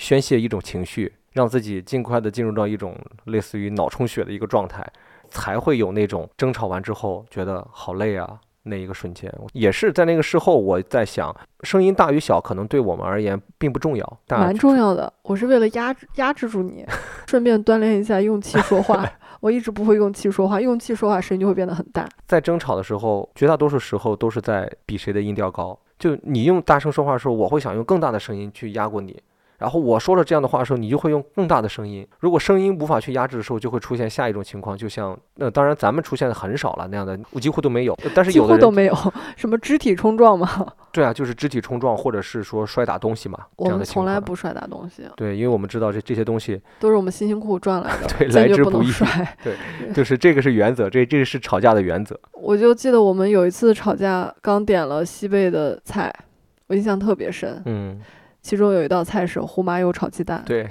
[0.00, 4.82] 宣泄一种情绪，让自己尽快的进入到一种类似于脑充血的一个状态，
[5.28, 9.30] 才会有那种争吵完之后觉得好累啊那一个瞬间。
[9.52, 15.12] 也是在那个事后，我在想，声音大与小可能对我们而言并不重要，但蛮重要的。
[15.22, 16.82] 我是为了压制压制住你，
[17.28, 19.06] 顺便锻炼一下用气说话。
[19.40, 22.08] 我一直不会用气说话，用气说话声音就会变得很大。
[22.26, 25.78] 在争吵的时候，绝大多数时候都是在比谁的音调高。
[25.98, 29.22] 就你用大声说话的时候，我会想用更大的声音去压过你。
[29.60, 32.06] 然后我说了这样的话的时候，你就会用更大的声音。
[32.18, 37.96] 如果声音无法去压制的时候，就会出现下一种情况，就像呃，当然咱们出现的很少了那样的，几乎都没有。
[38.14, 38.94] 但是几有的人乎都没有
[39.36, 40.66] 什么肢体冲撞嘛。
[40.92, 43.84] 对啊，就是肢体冲撞，或者是说摔打东西嘛， 我们。
[43.84, 49.36] 从来不摔打东西，对，因为我们知道这这些东西，都是我们辛辛苦苦赚来的， 对来之不易能摔。
[49.94, 52.18] 就是这个是原则，这这个是吵架的原则。
[52.32, 56.12] 我就记得我们有一次吵架，刚点了西贝的菜，
[56.68, 57.62] 我印象特别深。
[57.66, 58.00] 嗯，
[58.42, 60.68] 其中有一道菜是胡麻油炒鸡蛋，对，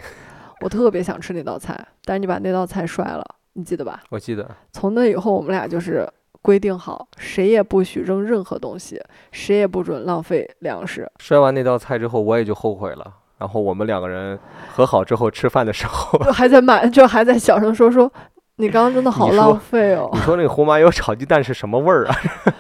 [0.61, 4.01] 我特别想吃那道菜，但是你把那道菜摔了，你记得吧？
[4.09, 4.49] 我记得。
[4.71, 6.07] 从那以后，我们俩就是
[6.41, 9.01] 规定好，谁也不许扔任何东西，
[9.31, 11.09] 谁也不准浪费粮食。
[11.19, 13.13] 摔完那道菜之后，我也就后悔了。
[13.37, 14.37] 然后我们两个人
[14.75, 18.11] 和好之后吃饭的时候，就还在满，就还在小声说说，
[18.57, 20.19] 你刚刚真的好浪费哦你。
[20.19, 22.15] 说那个胡麻油炒鸡蛋是什么味儿啊？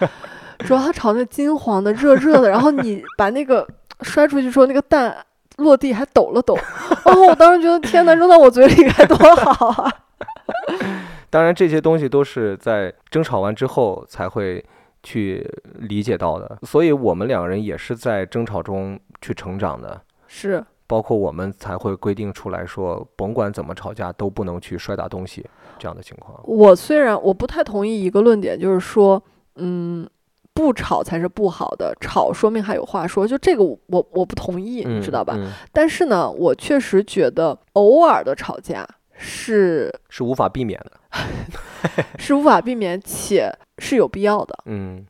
[0.59, 3.67] 主要他炒那金黄的、热热的，然后你把那个
[4.01, 5.15] 摔出去之后，那个蛋
[5.57, 6.57] 落地还抖了抖。
[7.05, 9.91] 哦，我当时觉得天哪，扔到我嘴里该多好啊！
[11.29, 14.63] 当然，这些东西都是在争吵完之后才会
[15.03, 16.57] 去理解到的。
[16.63, 20.01] 所以我们两个人也是在争吵中去成长的。
[20.27, 25.45] 是，包括我们才会规定出来说，甭管怎么吵架都不能去摔打东西
[25.77, 26.39] 这样的情况。
[26.45, 29.21] 我虽然我不太同意一个论点，就是说，
[29.57, 30.09] 嗯，
[30.59, 35.33] 不吵才是不好的，吵说明还有话说，就这个我我我不同意，你知道吧？
[35.37, 40.91] 嗯但是呢，我确实觉得偶尔的吵架是是无法避免的。
[42.19, 45.05] 是无法避免且是有必要的，嗯，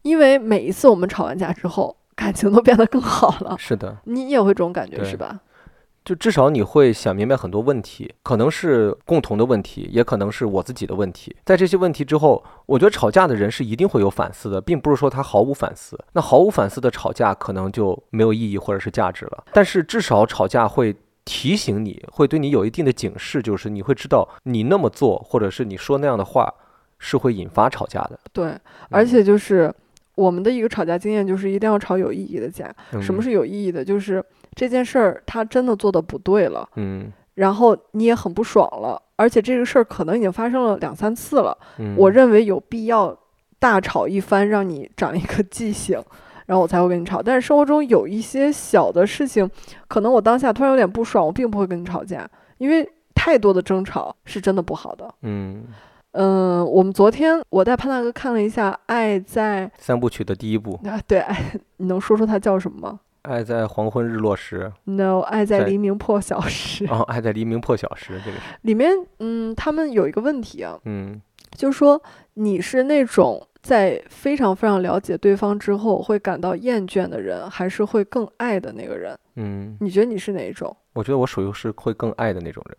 [0.00, 3.54] 因为每一次我们吵完架之后，感情都变得更好了。
[3.58, 5.38] 是的，你也会这种感觉是吧？
[6.08, 11.36] 就至少你会想明白很多问题，可能是共同的问题，也可能是我自己的问题。
[11.44, 16.02] 在这些问题之后，我觉得吵架的人是一定会有反思的，并不是说他毫无反思。
[16.14, 19.44] 那毫无反思的吵架可能就没有意义或者是价值了。
[19.52, 20.96] 但是至少吵架会
[21.26, 26.50] 提醒你，会对你有一定的警示，就是你会知道你那么做或者是你说那样的话
[26.98, 28.18] 是会引发吵架的。
[28.32, 28.56] 对，
[28.88, 29.70] 而且就是
[30.14, 32.74] 我们的一个吵架经验就是一定要吵有意义的架。
[33.02, 33.84] 什么嗯是有意义的？
[33.84, 34.24] 就是
[34.58, 41.56] 这件事儿他真的做的不对了，嗯然后你也很不爽了，而且这个事儿可能已经发生了两三次了。
[41.78, 43.16] 嗯，我认为有必要
[43.60, 46.02] 大吵一番，让你长一个记性，
[46.46, 47.22] 然后我才会跟你吵。
[47.22, 49.48] 但是生活中有一些小的事情，
[49.86, 52.28] 可能我当下突然有点不爽，我并不会跟你吵架，
[52.58, 52.84] 因为
[53.14, 55.08] 太多的争吵是真的不好的。
[55.22, 55.66] 嗯
[56.12, 62.98] 嗯，我们昨天我带潘大哥看了一下《爱在三部曲的第一部啊，对，爱， 你能说说它叫什么吗
[63.28, 71.20] 《爱在黄昏日落时？No，爱在在黎明破晓时》》哦，《爱在黎明破晓时》这个是里面，嗯，他们有一个问题啊，嗯
[71.52, 72.02] 就是说
[72.34, 79.18] 你是那种在非常非常了解对方之后会感到厌倦的人，还是会更爱的那个人？
[79.36, 80.74] 嗯，你觉得你是哪一种？
[80.94, 82.76] 我觉得我属于是会更爱的那种人。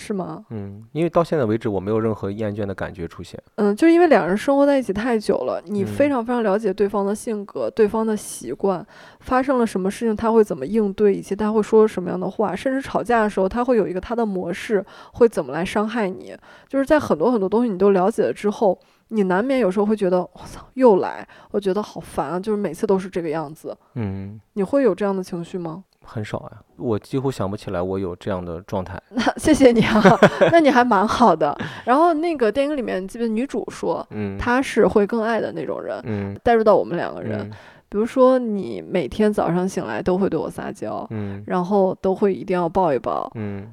[0.00, 0.44] 是吗？
[0.50, 3.42] 嗯，因为到现在为止，我没有任何厌倦的感觉出现。
[3.56, 8.86] 嗯，就是因为两人生活在一起太久了，你非嗯常非常了解对方的性格、对方的习惯，
[9.20, 14.84] 发生了什么事情他会怎么应对，以及他会说什么样的话，甚至吵架的时候他会有一个他的模式，
[15.14, 16.36] 会怎么来伤害你。
[16.68, 18.78] 就是在很多很多东西你都了解了之后，
[19.08, 23.76] 你难免有时候会觉得我操又来，我觉得好烦啊，就是每次都是这个样子。
[23.94, 25.82] 嗯，你会有这样的情绪吗？
[26.08, 29.00] 很少呀，我几乎想不起来我有这样的状态。
[29.10, 30.02] 那 谢谢你啊，
[30.50, 31.56] 那你还蛮好的。
[31.84, 37.40] 然后那个电影里面，记不记得女主说嗯，她是会更爱的那种人，嗯带入到我们两个人。
[37.40, 37.50] 嗯
[37.90, 43.72] 比如说，你每天早上醒来都会对我撒娇，嗯然后都会一定要抱一抱，嗯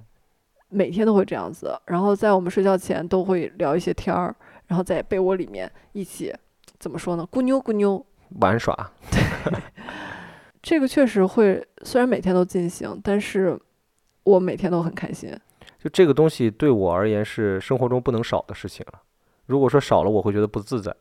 [0.69, 1.77] 每天都会这样子。
[1.85, 4.33] 然后在我们睡觉前都会聊一些天儿，
[4.67, 6.33] 然后在被窝里面一起
[6.79, 7.27] 怎么说呢？
[7.29, 8.05] 咕妞咕妞。
[8.39, 8.73] 玩耍。
[10.65, 13.55] 这个确实会，虽然每天都进行，但是
[14.23, 15.31] 我每天都很开心。
[15.77, 18.99] 就这个东西对我而言是生活中不能少的事情了。
[19.45, 20.91] 如果说少了，我会觉得不自在，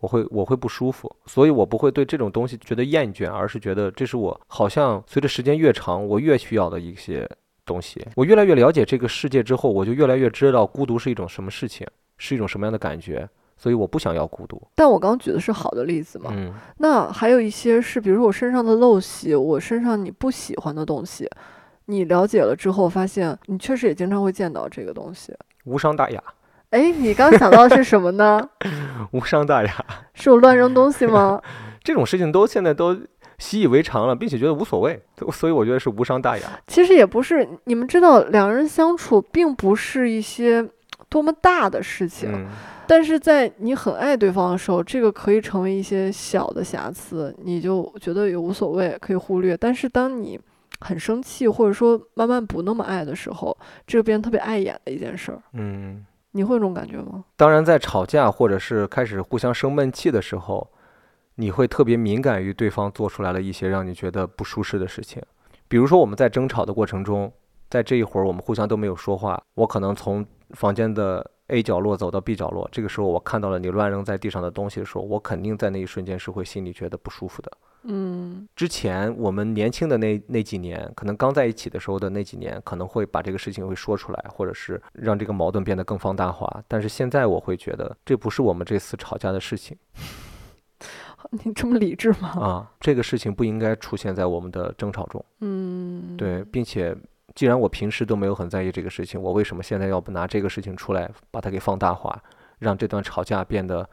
[0.00, 7.26] 我会我会不舒服，所以我不会对这种东西觉得厌倦，而是觉得这是我好像随着时间越长，我越需要的一些
[7.64, 8.06] 东西。
[8.16, 11.86] 我越来越了解这个世界之后，我就越来越知道孤独是一种什么事情，
[12.18, 13.26] 是一种什么样的感觉，
[13.56, 14.60] 所以我不想要孤独。
[14.74, 21.28] 但我刚举的是好的例子嘛，嗯那还有一些是，比如说我身上的陋习，我身上你不喜欢的东西，
[21.86, 25.34] 你了解了之后，发现你确实也经常会见到这个东西。
[25.64, 26.22] 无伤大雅，
[26.70, 28.48] 哎，你刚想到的是什么呢？
[29.12, 29.84] 无伤大雅，
[30.14, 31.40] 是我乱扔东西吗？
[31.82, 32.98] 这种事情都现在都
[33.38, 35.02] 习以为常了，并且觉得无所谓，
[35.32, 36.44] 所以我觉得是无伤大雅。
[36.66, 40.66] 其实也不是，你们知道，两个人相处并不是一些
[41.08, 42.46] 多么大的事情，嗯
[42.86, 49.56] 但是在你很爱对方的时候，这个可以成为一些小的瑕疵，你就觉得也无所谓，可以忽略。
[49.56, 50.38] 但是当你
[50.80, 53.56] 很生气，或者说慢慢不那么爱的时候，
[53.86, 55.42] 这个变特别碍眼的一件事儿。
[55.52, 56.04] 嗯。
[56.36, 57.24] 你会有这种感觉吗？
[57.36, 60.68] 当然，在吵架或者是开始互相生闷气的时候，
[61.36, 65.22] 你会特别敏感于对方做出来了一些让你觉得不舒适的事情。
[65.68, 67.32] 比如说，我们在争吵的过程中，
[67.70, 70.26] 在这一会儿我们互相都没有说话，我可能从
[70.56, 77.52] 房间的 A 角落走到 B 角落，这个时候我看到了你乱扔在地上的东西的时候，我肯定在那一瞬间是会心里觉得不舒服的。
[77.86, 86.64] 嗯之前我们年轻的那那几年，可能刚在一起的时候的那几年，可能会把这个事情会说出来，或者是让这个矛盾变得更放大化。
[86.66, 89.76] 但是现在我会觉得，这不是我们这次吵架的事情
[91.44, 92.28] 你这么理智吗？
[92.40, 95.22] 啊，这个事情不应该出现在我们的争吵中。
[95.40, 96.96] 嗯，对，并且
[97.34, 102.22] 既然我平时都没有很在意这个事情，我为什么现在要不拿这个事情出来把它给放大化，
[102.58, 103.88] 让这段吵架变得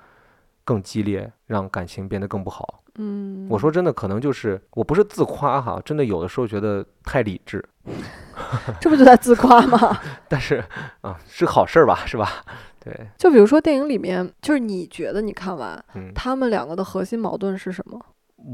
[0.64, 2.84] 更激烈，让感情变得更不好？
[2.96, 7.64] 嗯，我说真的，可能就是我不是自夸哈，真的有的时候觉得太理智，
[8.82, 9.98] 这不就在自夸吗？
[10.28, 10.64] 但是
[11.00, 12.44] 啊，是好事儿吧，是吧？
[12.84, 18.00] 对，就比如说电影里面，就是你觉得你看完嗯，他们两个的核心矛盾是什么？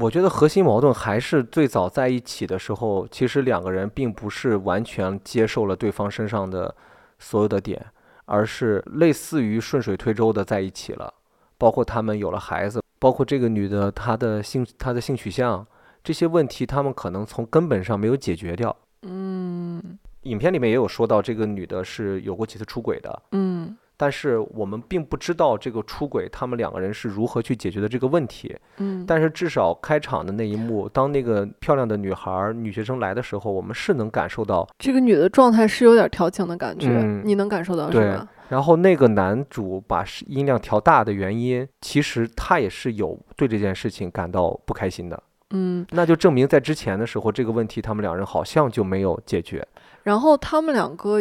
[0.00, 6.74] 我觉得核心矛盾还是最早在一起的时候，其实两个人并不是完全接受了对方身上的
[7.18, 7.86] 所有的点，
[8.26, 11.14] 而是类似于顺水推舟的在一起了。
[11.56, 15.66] 包括他们有了孩子，包括这个女的她的性她的性取向
[16.04, 18.76] 这些问题，他们可能从根本上没有解决掉。
[19.02, 28.56] 嗯影片里面也有说到，这个女的是有过几次出轨的，嗯但是我们并不知道这个出轨他们两个人是如何去解决的这个问题。
[28.78, 38.26] 嗯，但是至少开场的那一幕，当那个漂亮的女孩儿女学生来的时候，我们是能感受到，这个女的状态是有点调情的感觉，嗯你能感受到是对吧？
[38.48, 45.22] 然后那个男主把音量调大的原因，其实他也是有对这件事情感到不开心的。
[45.50, 49.66] 嗯，那就证明在之前的时候，这个问题他们两人好像就没有解决。
[50.04, 51.20] 然后他们两个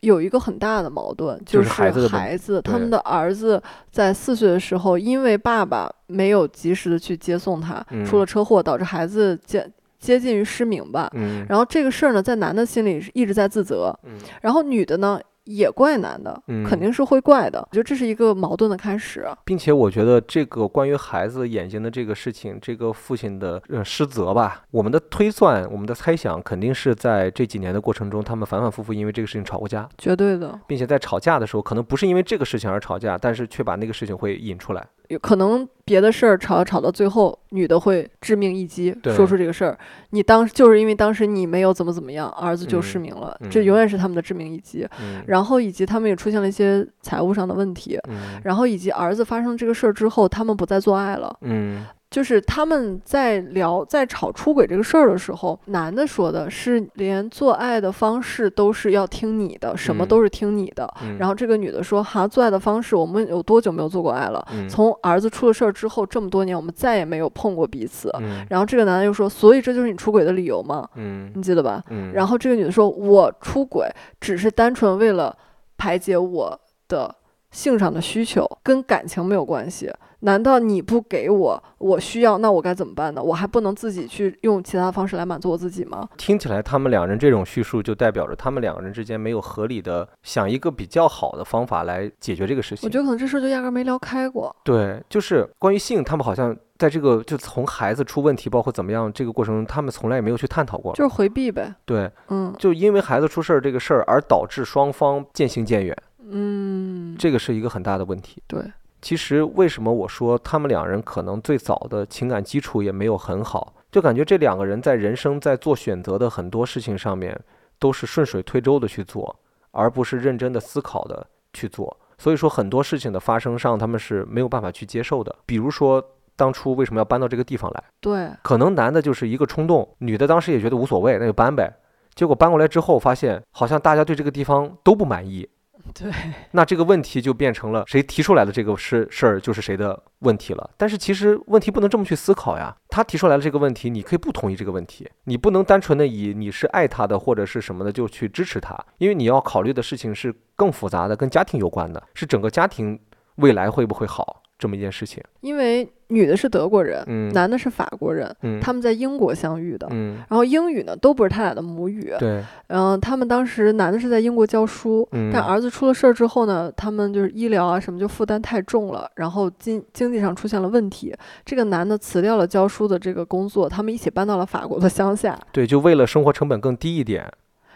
[0.00, 7.74] 有有一个很大的矛盾，就是是孩子孩子，他们的儿子在四岁的时候，因为爸爸没有及时的去接送他，
[8.04, 8.20] 出嗯。
[8.20, 9.68] 了车祸，导致孩子接
[9.98, 11.10] 接近于失明吧。
[11.14, 11.44] 嗯。
[11.48, 14.12] 然后这个事儿呢，在男的心里是一直在自责，嗯。
[14.42, 17.58] 然后女的呢也怪男的，嗯肯定是会怪的。
[17.70, 19.26] 我觉得这是一个矛盾的开始。
[19.44, 34.86] 并且我觉得这个关于孩子眼睛的这个事情，这个父亲的呃失责吧，我们的推算，我们的猜想，肯定是在这几年的过程中，他们反反复复因为这个事情吵过架，绝对的，并且在吵架的时候，可能不是因为这个事情而吵架，但是却把那个事情会引出来。
[35.08, 39.78] 有可能别的事儿吵吵到最后，女的会致命一击，说出这个事儿。
[40.10, 44.86] 你当就是因为当时你没有怎么怎么样，儿子就失嗯明了，嗯这永远是他们的致命一击。
[45.00, 51.36] 嗯然后以及他们也出现了一些财务上的问题，嗯然后以及儿子发生这个事儿之后，他们不再做爱了。
[51.42, 60.88] 嗯就是他们在聊在吵出轨这个事儿的时候，男的说的是连做爱的方式都是要听你的，什么嗯都是听你的。
[61.02, 64.46] 嗯，然后这个女的说：“哈，做爱的方式，我们有多久没有做过爱了？
[64.52, 68.08] 嗯从儿子出了事儿之后，这么多年我们再也没有碰过彼此。
[68.20, 70.88] 嗯然后这个男的又说：“所以这就是你出轨的理由吗？
[70.94, 73.88] 嗯你记得吧？”嗯，然后这个女的说：“我出轨
[74.20, 75.36] 只是单纯为了
[75.76, 77.12] 排解我的
[77.50, 79.92] 性上的需求，跟感情没有关系。
[80.20, 83.22] 难道你不给我我需要，那我该怎么办呢？
[83.22, 86.08] 我还不能自己去用其他方式来满足我自己吗？
[86.16, 92.86] 听起来他们两人这种叙述，就代表着他们两个人之间没有合理的想一个比较好的方法来解决这个事情。
[92.86, 94.54] 我觉得可能这事儿就压根儿没聊开过。
[94.64, 100.94] 对，就是关于性，他们好像在这个就从孩子出问题，包括怎么样这个过程中，他们从来也没有去探讨过。
[100.94, 101.74] 就是回避呗。
[101.84, 105.96] 对，嗯就因为孩子出事儿这个事儿而导致双方渐行渐远，
[106.28, 108.42] 嗯，这个是一个很大的问题。
[108.46, 108.60] 对，
[109.00, 117.38] 其实为什么我说他们两人可能最早的情感基础也没有很好，就感觉这两个人在人生在做选择的很多事情上面
[117.78, 119.38] 都是顺水推舟的去做，
[119.70, 121.96] 而不是认真的思考的去做。
[122.18, 125.34] 所以说很多事情的发生上他们是没有办法去接受的。
[125.44, 126.02] 比如说
[126.34, 131.72] 当初为什么要搬到这个地方来，对，可能男的就是一个冲动，女的当时也觉得无所谓，那就搬呗。
[132.14, 135.46] 结果搬过来之后，发现好像大家对这个地方都不满意，
[135.94, 136.10] 对，
[136.52, 140.70] 那这个问题就变成了谁提出来的这个事事儿就是谁的问题了。
[140.76, 142.74] 但是其实问题不能这么去思考呀。
[142.88, 152.98] 他提出来的这个问题，你可以不同意这个问题，你不能单纯的以你是爱他的或者是什么的就去支持他，因为你要考虑的事情是更复杂的，跟家庭有关的，是整个家庭
[153.36, 155.22] 未来会不会好这么一件事情。
[155.40, 159.86] 因为女的是德国人，嗯男的是法国人，嗯他们在英国相遇的。
[159.90, 171.14] 嗯，然后英语呢都不是他俩的母语，对，嗯、他们当时男的是在英国教书，嗯但儿子出了事儿之后呢，他们就是医疗啊什么就负担太重了，然后经经济上出现了问题。
[171.44, 175.38] 这个男的辞掉了教书的这个工作，他们一起搬到了法国的乡下。
[175.52, 177.30] 对，就为了生活成本更低一点。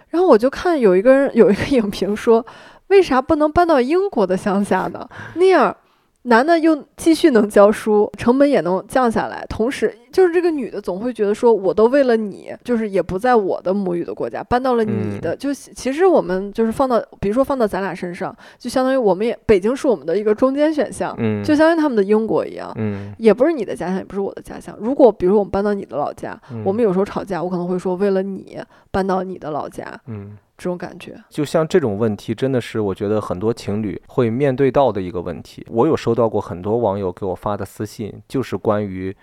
[0.08, 2.44] 然后我就看有一个人有一个影评说，
[2.88, 5.08] 为啥不能搬到英国的乡下呢？
[5.34, 5.76] 那样。
[6.22, 24.76] 男的又继续能教书，成本也能降下来，同时就是这个女的总会觉得说，我都为了你，就是也不在我的母语的国家，搬到了你的，就其实我们就是放到，比如说放到咱俩身上，就相当于我们也北京是我们的一个中间选项，嗯，就相当于他们的英国一样，嗯，也不是你的家乡，也不是我的家乡。
[24.78, 28.58] 如果比如说我们搬到你的老家，我们有有时候吵架，我可能会说为了你
[28.90, 30.36] 搬到你的老家，嗯。
[30.58, 31.14] 这种感觉。
[31.30, 35.64] 就像这种问题，真的是我觉得很多情侣会面对到的一个问题。
[35.70, 39.16] 我有收到过很多网友给我发的私信，就是关于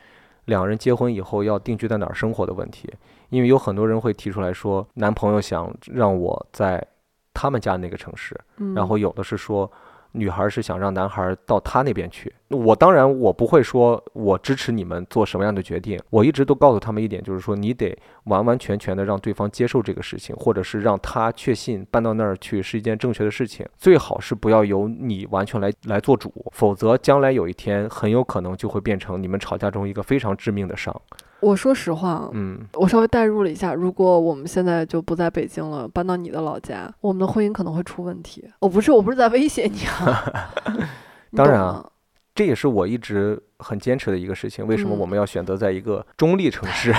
[0.48, 2.94] 两人结婚以后要定居在哪儿生活的问题。
[3.30, 6.86] 因为有很多人会提出来说，男朋友想让我在
[7.34, 9.72] 他们家那个城市，嗯，然后有的是说。
[10.14, 31.02] 女孩是想让男孩到她那边去，我当然我不会说我支持你们做什么样的决定，我一直都告诉他们一点，就是说你得完完全全的让对方接受这个事情，或者是让他确信搬到那儿去是一件正确的事情，最好是不要由你完全来来做主，否则将来有一天很有可能就会变成你们吵架中一个非常致命的伤。
[31.40, 38.50] 我说实话啊，嗯，我稍微代入了一下，如果我们现在就不在北京了，搬到你的老家，我们的婚姻可能会出问题。
[38.60, 40.34] 我不是，我不是在威胁你啊。
[41.30, 41.86] 你当然啊
[42.34, 44.66] 这也是我一直很坚持的一个事情。
[44.66, 46.94] 为什么嗯我们要选择在一个中立城市？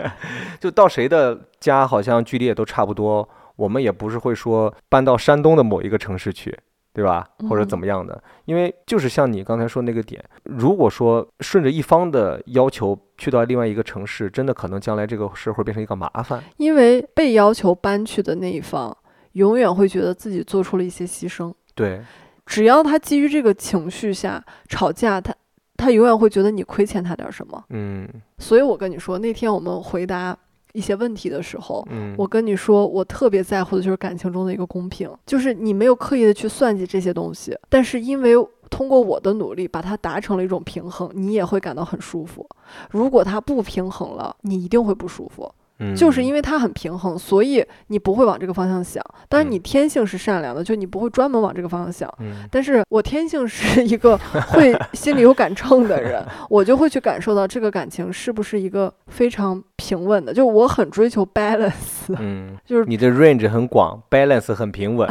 [0.60, 3.26] 就到谁的家好像距离也都差不多，
[3.56, 6.58] 我们也不是会说搬到山东的某一个城市去，
[6.94, 7.28] 对吧？
[7.48, 8.22] 或者嗯怎么样的？
[8.46, 16.42] 因为就是像你刚才说那个点，如果说顺着一方的要求去到另外一个城市，真的可能将来这个事会变成一个麻烦。
[16.56, 18.96] 因为被要求搬去的那一方，
[19.32, 21.52] 永远会觉得自己做出了一些牺牲。
[21.74, 22.00] 对，
[22.46, 25.34] 只要他基于这个情绪下吵架，他
[25.76, 27.64] 他永远会觉得你亏欠他点儿什么。
[27.70, 30.36] 嗯所以我跟你说，那天我们回答
[30.74, 38.34] 一些问题的时候，嗯，我跟你说，我特别在乎的就是感情中的一个公平，就是你没有刻意的去算计这些东西，但是因为
[38.68, 42.46] 通过我的努力把它达成了一种平衡，你也会感到很舒服。
[42.90, 45.50] 如果它不平衡了，你一定会不舒服。
[45.96, 49.00] 就是因为为它很平衡，所以你不会往这个方向想。
[49.28, 52.12] 当然，嗯你天性是善良的，就你不会专门往这个方向想。
[52.18, 54.18] 嗯但是我天性是一个
[54.48, 60.34] 会 心里有杆秤的人，我就会去感受到这个感情是不是一个非常平稳的。
[60.34, 61.72] 就我很追求 balance，
[62.18, 65.08] 嗯，就是你的 range 很广，balance 很平稳。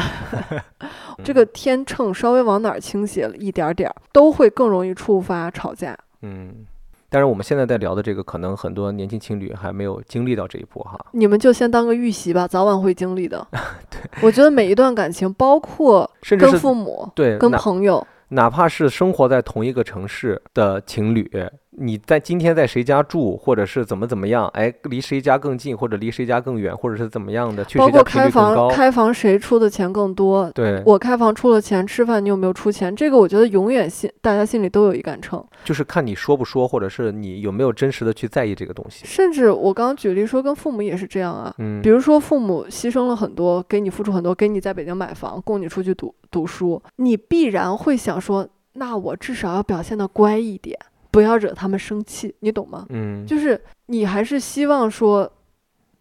[1.23, 5.97] 这个天秤稍微往哪儿倾斜了一点儿点儿，都会更容易触发吵架。
[6.21, 6.65] 嗯，
[7.13, 10.99] 但是我们现在在聊的这个，可能很多年轻情侣还没有经历到这一步哈。
[11.11, 13.47] 你们就先当个预习吧，早晚会经历的。
[13.91, 21.29] 对我觉得每一段感情，包括跟甚至是父母、对，跟朋友，哪怕是生活在同一个城市的情侣，
[21.77, 28.69] 你在今天在谁家住，或者是怎么怎么样，哎，离谁家更近，或者离谁家更远，或者是怎么样的，去包括开房。
[28.69, 30.49] 开房谁出的钱更多？
[30.51, 32.95] 对，我开房出了钱，吃饭你有没有出钱？
[32.95, 35.43] 这个我觉得永远心大家心里都有一杆秤。
[35.63, 39.05] 就是看你说不说，或者是你有没有真实的去在意这个东西。
[39.05, 41.53] 甚至我刚刚举例说，跟父母也是这样啊。
[41.57, 50.77] 嗯，比如说，父母牺牲了很多，给你付出很多，给你在北京买房，供你出去读读书，你必然会想说，那我至少要表现的乖一点，
[51.13, 52.87] 不要惹他们生气，你懂吗？
[52.89, 55.31] 嗯，就是你还是希望说，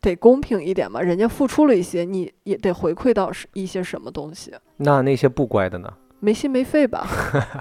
[0.01, 5.93] 得公平一点嘛，人家付出了一些，你也得回馈到一些什么东西，那那些不乖的呢？
[6.25, 7.07] 没心没肺吧？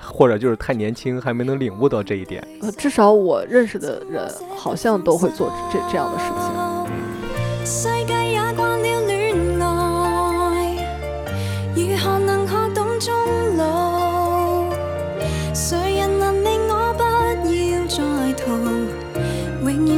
[0.01, 2.41] 或者就是太年轻，还没能领悟到这一点。
[2.61, 7.65] 呃，至少我认识的人好像都会做这这样的事情。
[7.65, 9.10] 世界也慣了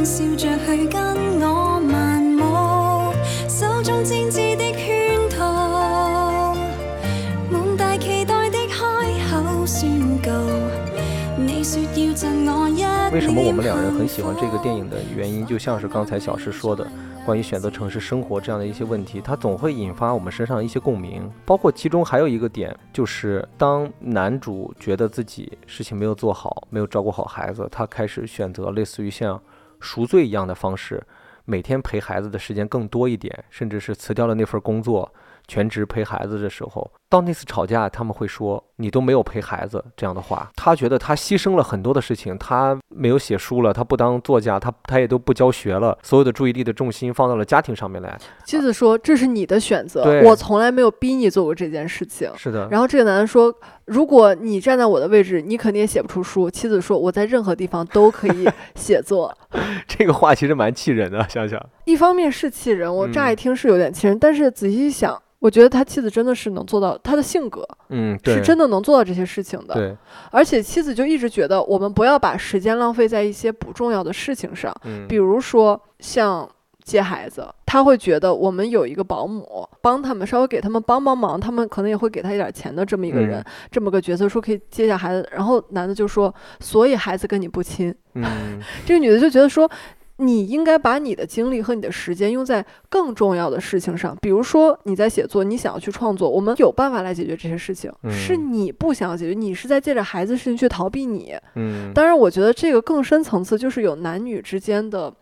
[0.04, 3.10] 笑着去跟我漫舞，
[3.48, 6.54] 手中煎枝的圈套，
[7.50, 8.76] 滿帶期待的開
[9.30, 10.30] 口宣告，
[11.38, 16.86] 你說要贈我一為什么我们两人很喜欢这个电影的原因，就像是刚才小石说的，
[17.24, 21.30] 关于选择城市生活这样的一些问题，它总会引发我们身上一些共鸣。
[21.46, 29.40] 包括其中还有一个点，就是当男主觉得自己事情没有做好，没有照顾好孩子，他开始选择类似于像
[29.84, 31.00] 赎罪一样的方式，
[31.44, 35.12] 每天陪孩子的时间更多一点，甚至是辞掉了那份工作。
[35.46, 40.50] 全职陪孩子的时候，到那次吵架，他们会说你都没有陪孩子这样的话。
[40.56, 48.18] 他觉得他牺牲了很多的事情，他没有写书了，他不当作家，他他也都不教学了，所有的注意力的重心放到了家庭上面来。
[48.44, 53.54] 妻子说：“这是你的选择，我从来没有逼你做过这件事情。”是的，然后这个男人说
[53.86, 59.36] ：“如果你站在我的位置，你肯定也写不出书。”妻子说：“我在任何地方都可以写作。
[59.86, 69.74] 这个话其实蛮气人的，想想。”一方面是气人，我乍一听是有点气人，但是仔细一想，我觉得他妻子真的是能做到，他的性格嗯，是真的能做到这些事情的。
[69.74, 69.96] 對，
[70.30, 76.48] 而且妻子就一直觉得，我们不要把时间浪费在一些不重要的事情上，嗯，比如说像
[76.82, 85.26] 接孩子，他会觉得我们有一个保姆帮他们，稍微给他们帮帮忙，他们可能也会给他一点钱的这么一个人，嗯這麼個角色，说可以接下孩子。
[85.32, 87.94] 然后男的就说，所以孩子跟你不亲。
[88.14, 89.68] 嗯， 这个女的就觉得說，
[90.18, 101.34] 你应该把你的精力和你的时间用在更重要的事情上，比如说你在写作，你想要去创作，我们有办法来解决这些事情，嗯是你不想要解决，你是在借着孩子事情去逃避你。
[101.56, 105.12] 嗯，当然，我觉得这个更深层次就是有男女之间的，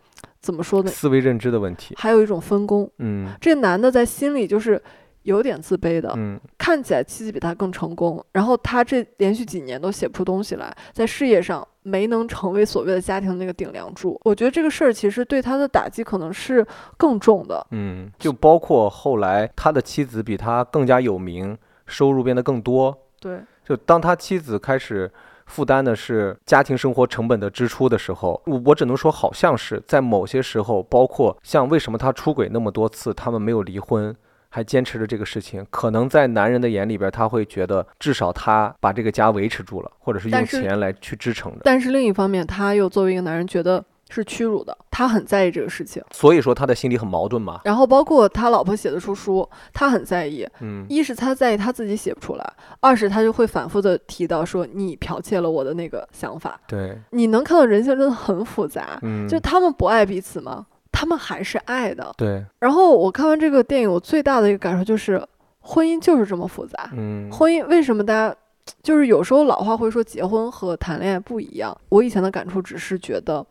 [0.41, 0.91] 怎么说呢？
[0.91, 2.87] 思维认知的问题，还有一种分工。
[2.99, 4.79] 嗯这男的在心里就是
[5.23, 14.19] 有点自卑的，嗯看起来妻子比他更成功，然后他这连续几年都写不出东西来，在事业上沒能成为所谓的家庭那个顶梁柱。
[14.23, 16.65] 我觉得这个事儿其实对他的打击可能是
[16.97, 17.65] 更重的。
[17.71, 22.97] 嗯，就包括后来他的妻子比他更加有名，收入变得更多。
[23.19, 25.11] 对，就当他妻子开始
[25.45, 34.15] 负担的是家庭生活成本的支出的时候，我我只能说好像是在某些时候，包括像为什么他出轨那么多次，他们没有离婚，
[34.53, 41.61] 還堅持着这个事情，可能在男人的眼里边，他会觉得至少他把这个家维持住了，或者是用钱来去支撑的。
[41.63, 46.03] 但是另一方面，他又作为一个男人，觉得是屈辱的，他很在意这个事情。
[46.11, 47.61] 所以说他的心里很矛盾嘛。
[47.65, 50.47] 然后包括他老婆写的出书，他很在意。
[50.61, 56.61] 嗯一是他在意他自己写不出来，二是他就会反复的提到说你剽窃了我的那个想法。
[56.67, 60.67] 对，你能看到人性真的很复杂，嗯就他们不爱彼此吗？
[60.93, 62.13] 他们还是爱的。
[62.15, 65.21] 对，然后我看完这个电影，我最大的一个感受就是，
[65.59, 66.89] 婚姻就是这么复杂。
[66.93, 68.33] 嗯婚姻为什么大家
[68.81, 71.75] 就是有时候老话会说结婚和谈恋爱不一样？
[71.89, 73.45] 我以前的感触只是觉得，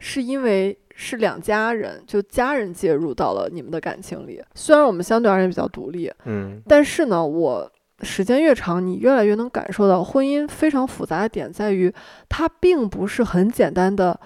[0.00, 4.42] 是因为是两家人，就家人介入到了你们的感情里。
[4.54, 7.70] 虽然我们相对而言比较独立，嗯但是呢，我
[8.02, 11.92] 时间越长，你越来越能感受到婚姻非常复杂的点在于，
[12.28, 14.18] 它并不是很简单的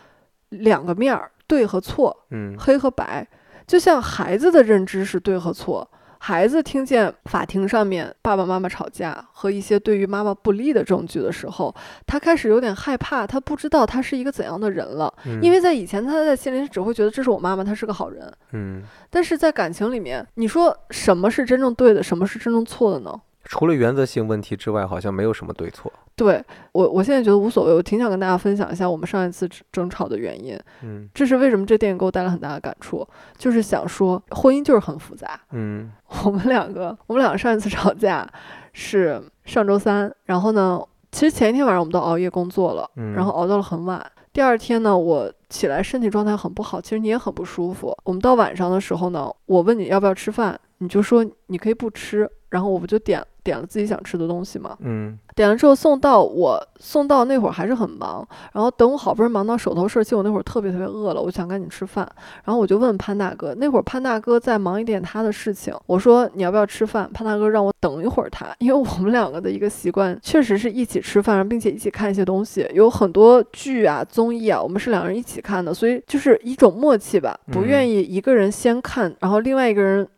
[0.50, 3.26] 两个面儿，对和错，嗯黑和白。
[3.66, 5.86] 就像孩子的认知是对和错，
[6.18, 11.74] 孩子听见法庭上面爸爸妈妈吵架和一些对于妈妈不利的证据的时候，
[12.06, 15.12] 他开始有点害怕，他不知道他是一个怎样的人了。
[15.26, 18.32] 嗯，因为在以前，他在心里只会觉得这是我妈妈，她是个好人。
[18.52, 23.20] 嗯，但是在感情里面，你说什么是真正对的，什么是真正错的呢？
[23.48, 25.90] 除了原则性问题之外，好像没有什么对错。
[26.14, 27.72] 对我，我现在觉得无所谓。
[27.72, 30.58] 我挺想跟大家分享一下我们上一次争争吵的原因。
[30.82, 33.06] 嗯这是为什么这电影给我带来很大的感触，
[33.38, 35.40] 就是想说婚姻就是很复杂。
[35.52, 35.90] 嗯
[36.24, 38.28] 我们两个，我们两个上一次吵架
[38.74, 40.78] 是上周三，然后呢，
[41.10, 44.04] 其实前一天晚上我们都熬夜工作了，嗯，然后熬到了很晚。
[44.32, 47.96] 第二天呢，我起来身体状态很不好，其实你也很不舒服。
[48.04, 54.76] 我们到晚上的时候呢，我问你要不要吃饭，你就说你可以不吃，然后我不就点点了自己想吃的东西嘛？
[54.80, 62.06] 嗯点了之后送到我送到那会儿还是很忙，然后等我好不容易忙到手头事儿，其实我那会儿特别特别饿了，我想赶紧吃饭，
[62.44, 67.08] 然后我就问潘大哥，那会儿潘大哥在忙一点他的事情，我说你要不要吃饭？
[67.14, 80.08] 潘大哥让我等一会儿他，因为我们两个的一个习惯确实是一起吃饭，并且一起看一些东西，有很多剧啊综艺啊，我们是两个人一起看的，所以就是一种默契吧，不嗯愿意一个人先看，然后另外一个人。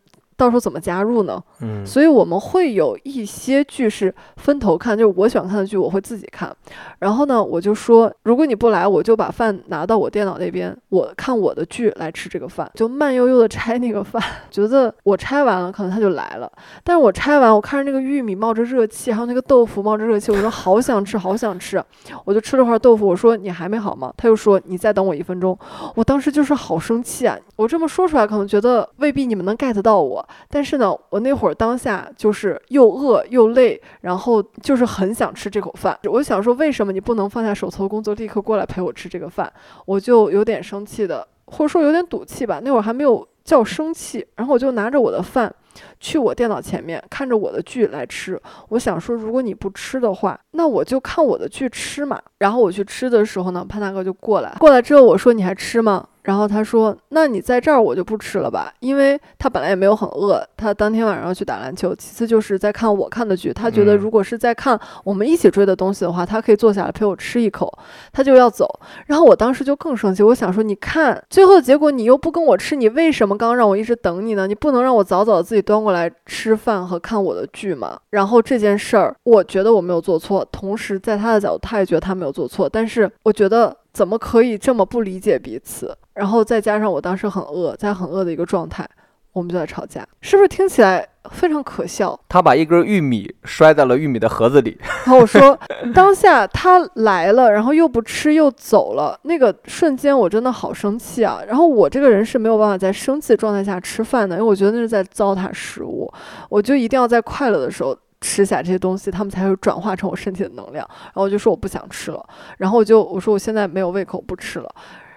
[0.41, 1.39] 到时候怎么加入呢？
[1.59, 6.51] 嗯，所以我们会有一些剧是分头看，就是我喜欢看的剧我会自己看，
[6.97, 14.19] 然后呢，我就说如果你不来，我就把饭拿到我电脑那边，我看我的剧来吃这个饭，就慢悠悠的拆那个饭，
[14.49, 16.51] 觉得我拆完了，可能他就来了，
[16.83, 21.79] 但是我拆完，我看着那个玉米冒着热气，还有那个豆腐冒着热气，我说好想吃，好想吃，
[22.25, 24.11] 我就吃了块豆腐，我说你还没好吗？
[24.17, 25.55] 他又说你再等我一分钟，
[25.93, 27.37] 我当时就是好生气啊！
[27.55, 35.97] 我这么说出来，可能觉得未必你们能 get 到我，但是呢，我那会儿当下就是又饿又累，然后就是很想吃这口饭。
[36.05, 39.51] 我想说，为什么你不能放下手头工作，立刻过来陪我吃这个饭？
[39.85, 42.59] 我就有点生气的，或者说有点赌气吧。
[42.63, 45.53] 那会儿还没有叫生气，然后我就拿着我的饭。
[46.01, 52.21] 去我电脑前面看着我的剧来吃，我想说，如果你不吃的话，那我就看我的剧吃嘛。
[52.39, 56.05] 然后我去吃的时候呢，潘大哥就过来，过来之后我说你还吃吗？
[56.23, 61.95] 然后他说：“那你在这儿我就不吃了吧，因为他本来也没有很饿，他当天晚上要去打篮球。
[61.95, 67.71] 其次就是在看我看的剧，他觉得嗯如果是在看我们一起追的东西的话，他可以坐下来陪我吃一口，
[68.11, 68.67] 他就要走。
[69.07, 74.47] 然后我当时就更生气，我想说，你看最后的结果你又不跟我吃，你为什么刚刚让我一直等你呢？
[74.47, 77.99] 你不能让我早早自己端过来吃饭和看我的剧吗？
[78.11, 85.95] 然后这件事儿，我觉得我没有做错，同时在他的角度，他也觉得他没有做错，但是我觉得怎么可以这么不理解彼此？
[86.13, 88.87] 然后再加上我当时很饿，在很饿的一个状态，
[89.33, 92.19] 我们就在吵架，是不是听起来非常可笑？
[92.27, 94.77] 他把一根玉米摔在了玉米的盒子里。
[95.05, 95.57] 然后我说，
[95.93, 101.41] 当下他来了，然后又不吃又走了，那个瞬间我真的好生气啊！
[101.47, 106.11] 然后我这个人是没有办法在生气的状态下吃饭的，因为我觉得那是在糟蹋食物，
[106.49, 107.97] 我就一定要在快乐的时候。
[108.21, 110.87] 吃下这些东西，他们才会转化成我身体的能量。
[111.05, 112.25] 然后我就说我不想吃了，
[112.57, 114.75] 然后我就我说我现在没有胃口，不吃了。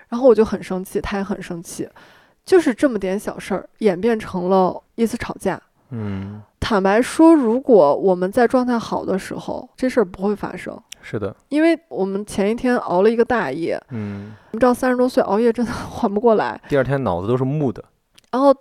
[0.08, 1.88] 然后我就很生气，他也很生气，
[2.44, 5.60] 就是这么点小事儿演变成了一次吵架。
[5.90, 11.34] 嗯，坦白说，如果我们在状态好的时候，这事儿不会发生，是的。
[11.48, 17.84] 因为我们前一天熬了一个大夜，嗯，你知道三十多岁熬夜真的 缓不过来，第二天脑子都是木的。
[18.30, 18.54] 然后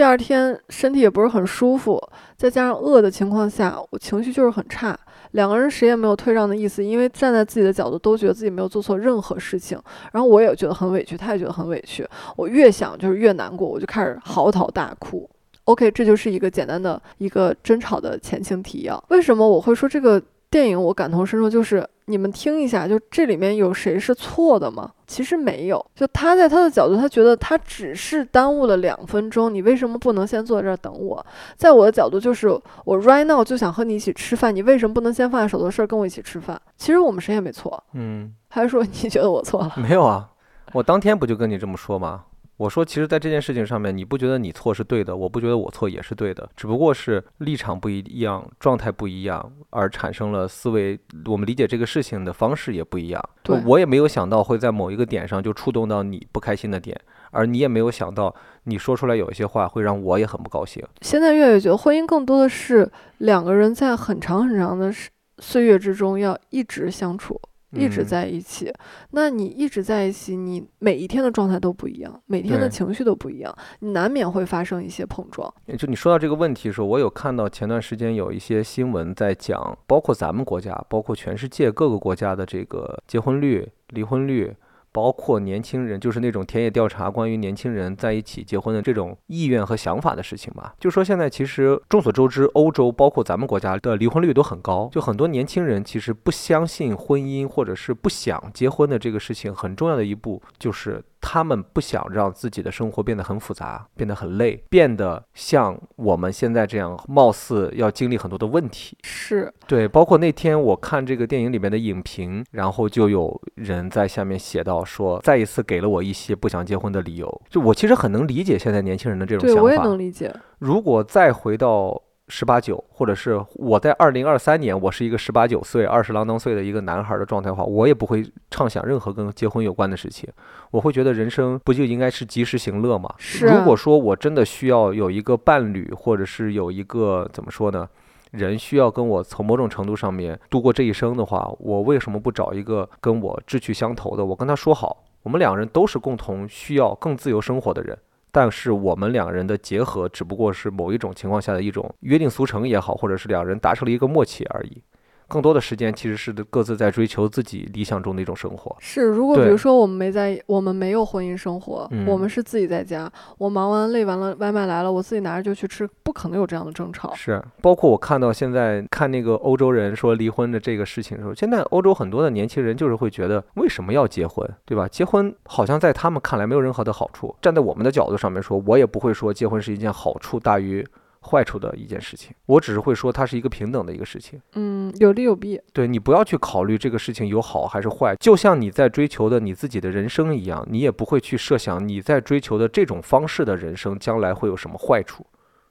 [0.00, 2.02] 第二天身体也不是很舒服，
[2.34, 4.98] 再加上饿的情况下，我情绪就是很差。
[5.32, 9.78] 两个人谁也没有退让的意思，因为站在自己的角度都觉得自己没有做错任何事情。
[10.12, 12.08] 然后我也觉得很委屈，他也觉得很委屈。
[12.34, 15.28] 我越想就是越难过，我就开始嚎啕大哭。
[15.64, 19.04] OK，这就是一个简单的一个争吵的前情提要。
[19.10, 20.18] 为什么我会说这个
[20.50, 21.50] 电影我感同身受？
[21.50, 24.90] 就是你们听一下，就这里面有谁是错的吗？
[25.06, 31.24] 其实没有，就他在他的角度，他觉得他只是耽误了两分钟，你为什么不能先坐在这儿等我？
[31.56, 32.48] 在我的角度，就是
[32.84, 36.60] 我 right now 就想和你一起吃饭，你为什么不能先放下手头事儿跟我一起吃饭？
[36.76, 39.72] 其实我们谁也没错，嗯，还是说你觉得我错了？
[39.76, 40.28] 没有啊，
[40.72, 42.24] 我当天不就跟你这么说吗？
[42.60, 53.30] 我说，其实，在这件事情上面，你不觉得你错是对的，我不觉得我错也是对的，只不过是立场不一样，状态不一样，而产生了思维，我们理解这个事情的方式也不一样。
[53.42, 56.94] 对我也没有想到会在某一个点上就触动到你不开心的点，
[57.30, 58.34] 而你也没有想到
[58.64, 60.84] 你说出来有一些话会让我也很不高兴。
[61.00, 62.86] 现在越来越觉得婚姻更多的是
[63.16, 65.08] 两个人在很长很长的时
[65.38, 67.40] 岁月之中要一直相处，
[67.72, 68.72] 一直嗯在一起。
[69.10, 75.52] 那你一直在一起，你每一天的状态都不一样，每天的情绪都不一样，你难免会发生一些碰撞。
[75.78, 84.54] 就你说到这个问题的时候，我有看到前段时间有一些新闻在讲，包括咱们国家，包括全世界各个国家的这个结婚率、离婚率，
[84.92, 90.74] 包括年轻人，就是那种田野调查关于年轻人在一起结婚的这种意愿和想法的事情吧。
[90.78, 108.96] 就说现在其实众所周知，欧洲包括咱们国家的离婚率都很高，就很多年轻人其实不相信婚姻或者是不想结婚的这个事情，很重要的一步就是他们不想让自己的生活变得很复杂，变得很累，变得像我们现在这样，貌似要经历很多的问题。
[109.02, 117.42] 是，对，包括那天我看这个电影里面的影评，然后就有人在下面写到说，再一次给了我一些不想结婚的理由。
[117.48, 119.90] 就我其实很能理解现在年轻人的这种对我也想法。
[119.90, 120.34] 能理解。
[120.58, 122.00] 如果再回到
[122.30, 130.26] 十八九，或者是我在二零二三年，我是一个十八九岁、二十郎当岁的一个男孩的状态的话，我也不会畅想任何跟结婚有关的事情。
[130.70, 133.12] 我会觉得人生不就应该是及时行乐吗？
[133.42, 137.88] 如果说我真的需要有一个伴侣，或者是有一个怎么说呢？
[138.30, 144.24] 人需要跟我从某种程度上面度过这一生的话，我为什么不找一个跟我志趣相投的？
[144.24, 147.98] 我跟他说好，我们两个人都是共同需要更自由生活的人。
[148.32, 154.82] 但是我们两人的结合只不过是某一种情况下的一种约定俗成也好，或者是两人达成了一个默契而已。
[155.30, 158.76] 更多的时间其实是各自在追求自己理想中的一种生活。
[158.80, 167.14] 是，如果比如说我们没在，我们没有婚姻生活，我嗯们是自己在家，我忙完累完了，外卖来了，我自己拿着就去吃，不可能有这样的争吵。
[167.14, 174.88] 是，包括我看到现在看那个欧洲人说离婚的这个事情的时候，现在欧洲很多的年轻人就是会觉得为什么要结婚，对吧？
[174.88, 177.32] 结婚好像在他们看来没有任何的好处。
[177.40, 180.84] 站在我们的角度上面说，我也不会说结婚是一件好处大于
[181.22, 184.40] 坏处的一件事情，我只是会说它是一个平等的一个事情。
[184.54, 185.60] 嗯，有利有弊。
[185.72, 195.24] 对你不要去考虑这个事情有好还是坏，就像你在追求的你自己的人生一样，你也不会去设想你在追求的这种方式的人生将来会有什么坏处，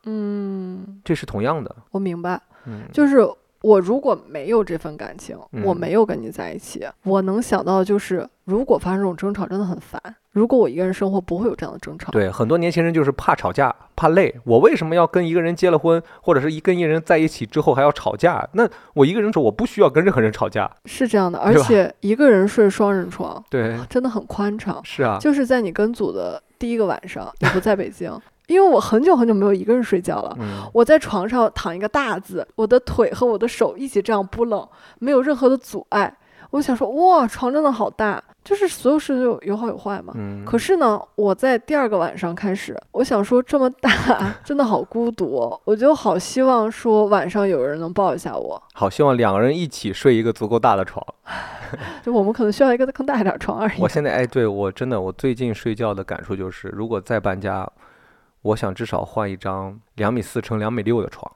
[0.06, 1.76] 嗯，这是同样的。
[1.91, 3.18] 我明白，嗯，就是
[3.62, 10.01] 我如果没有这份感情，我嗯没有跟你在一起，我能想到就是，如果发生这种争吵，真的很烦。
[10.32, 12.12] 如果我一个人生活，不会有这样的争吵。
[12.12, 14.34] 对，很多年轻人就是怕吵架，怕累。
[14.45, 18.47] 我为什么要跟一个人结了婚，或者是一跟一个人在一起之后还要吵架？
[18.53, 20.70] 那我一个人住，我不需要跟任何人吵架。
[20.86, 24.80] 是这样的，而且一个人睡双人床对，真的很宽敞。
[24.86, 28.18] 是啊，就是在你跟组的第一个晚上，你不在北京，
[28.50, 30.36] 因为我很久很久没有一个人睡觉了。
[30.39, 34.68] 嗯，我在床上躺一个大字，我的腿和我的手一起这样不冷，
[35.00, 36.14] 没有任何的阻碍。
[36.52, 40.14] 我想说，哇，床真的好大，就是所有事情有有好有坏嘛。
[40.18, 51.06] 嗯，可是呢，我在第二个晚上开始，我想说这么大真的好孤独哦，我就好希望说晚上有人能抱一下我，好，希望两个人一起睡一个足够大的床。
[52.02, 53.88] 就我们可能需要一个更大一点的床而已我。
[53.88, 57.70] 现在哎，对我真的，我最近睡觉的感触就是，如果再搬家，
[58.41, 61.31] 我想至少换一张两米四乘两米六的床。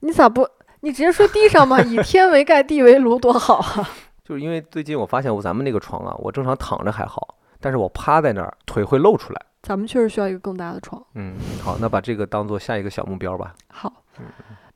[0.00, 0.48] 你咋不？
[0.80, 1.80] 你直接睡地上吗？
[1.80, 3.88] 以天为盖，地为炉，多好啊！
[4.22, 9.42] 就是因为最近我发现我咱们那个床啊，我正常躺着还好，但是我趴在那儿，腿会露出来。
[9.62, 11.02] 咱们确实需要一个更大的床。
[11.14, 13.54] 嗯，好，那把这个当做下一个小目标吧。
[13.68, 13.92] 好，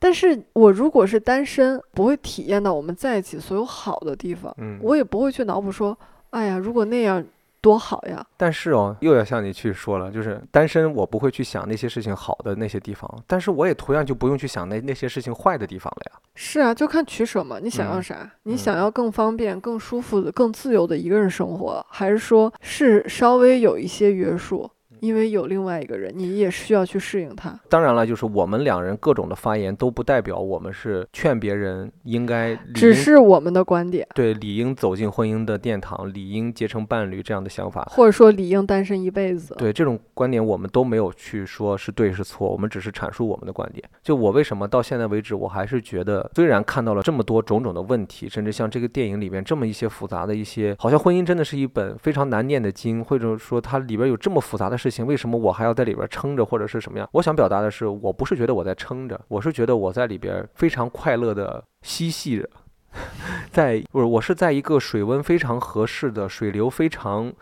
[0.01, 5.97] 但是我如果是单身，不会体验到我们在一起所有好的地方，嗯，我也不会去脑补说，
[6.31, 7.25] 哎呀，如果那样
[7.61, 8.25] 多好呀。
[8.37, 16.21] 但是哦，又要向你去说了，就是单身，我不会去想那些事情好的那些地方，但是我也同样就不用去想那那些事情坏的地方了呀。
[16.35, 17.59] 是啊，就看取舍嘛。
[17.61, 18.31] 你想要嗯啥？
[18.45, 24.71] 你想要更方便、更舒服的、更自由的一个人生活，还是说是稍微有一些约束？
[25.01, 27.59] 因为有另外一个人，你也需要去适应他。
[27.69, 37.85] 当然了，就是我们两人各种的发言都不代表我们是劝别人应该理只是我们的观点，对理应走进婚姻的殿堂，理应结成伴侣这样的想法。
[37.91, 39.55] 或者说理应单身一辈子。
[39.59, 43.83] 对这种观点，我们都没有去说是对是错，我们只是阐述我们的观点。
[44.03, 57.09] 就我为什么到现在为止，我还是觉得，虽然看到了这么多种种的问题，甚至像这个电影里面这么一些复杂的一些，好像婚姻真的是一本非常难念的经，或者说它里边有这么复杂的事情，为什么我还要在里边撑着，或者是什么样？
[57.13, 62.49] 我想表达的是，我不是觉得我在撑着，我是觉得我在里边非常快乐的嬉戏着。
[63.53, 67.33] 在不是，我是在一个水温非常合适的、水流非常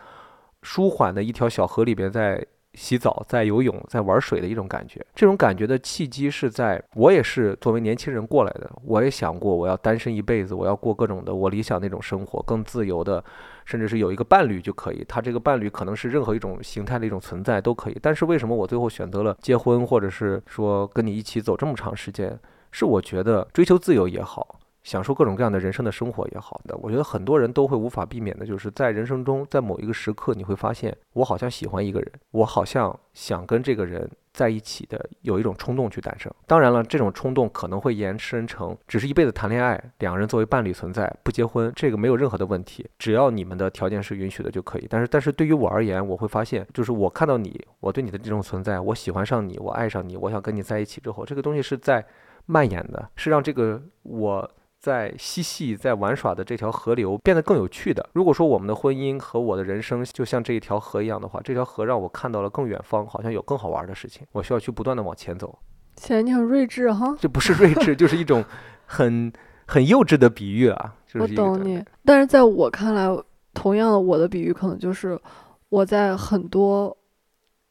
[0.61, 5.05] 舒缓的一条小河里边在洗澡、在游泳、在玩水的一种感觉。
[5.15, 13.23] 这种感觉的契机是在我也是作为年轻人过来的，我也想过我要单身一辈子，我要过各种的我理想那种生活，更自由的，
[13.65, 15.03] 甚至是有一个伴侣就可以。
[15.07, 17.97] 他这个伴侣可能是任何一种形态的一种存在都可以。
[18.01, 22.39] 但是为什么我最后选择了结婚，或者是说跟你一起走这么长时间？
[22.71, 24.58] 是我觉得追求自由也好，
[24.89, 36.33] 享受各种各样的人生的生活也好的，我觉得很多人都会无法避免的，就是在人生中，在某一个时刻，你会发现，我好像喜欢一个人，我好像想跟这个人在一起的，有一种冲动去诞生。
[36.47, 44.87] 当然了，这种冲动可能会延伸成只是一辈子谈恋爱，两个人作为伴侣存在，不结婚，这个没有任何的问题，只要你们的条件是允许的就可以。
[44.89, 52.03] 但是，但是对于我而言，我会发现，就是我看到你，我对你的这种存在，我喜欢上你，我爱上你，我想跟你在一起之后，这个东西是在。
[52.51, 58.09] 蔓延的是让这个我在嬉戏、在玩耍的这条河流变得更有趣的。
[58.13, 65.59] 如果说我们的婚姻和我的人生就像这一条河一样的话，这条河让我看到了更远方，好像有更好玩的事情，我需要去不断的往前走。
[65.97, 67.13] 显得你很睿智哈。
[67.19, 68.41] 这不是睿智， 就是一种
[68.85, 69.31] 很
[69.67, 70.95] 很幼稚的比喻啊。
[71.05, 73.09] 就我是一个懂你，但是在我看来，
[73.53, 75.19] 同样的我的比喻可能就是
[75.67, 76.95] 我在很多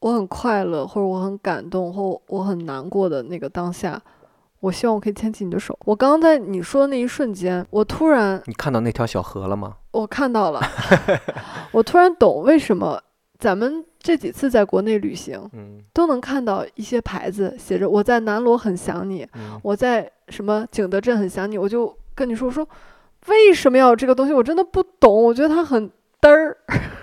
[0.00, 3.98] 我很快乐或者我很感动或我很难过的那个当下，
[4.60, 5.78] 我希望我可以牵起你的手。
[5.84, 9.76] 我刚刚在你说的那一瞬间，我突然你看到那条小河了吗？
[9.92, 10.60] 我看到了，
[11.72, 13.00] 我突然懂为什么
[13.38, 22.66] 咱们这几次在国内旅行嗯都能看到一些牌子写着“我在南锣很想你”，嗯我在什么景德镇很想你，我就跟你说，我说
[23.26, 24.32] 为什么要有这个东西？
[24.32, 25.88] 我真的不懂，我觉得它很
[26.20, 26.56] 嘚儿。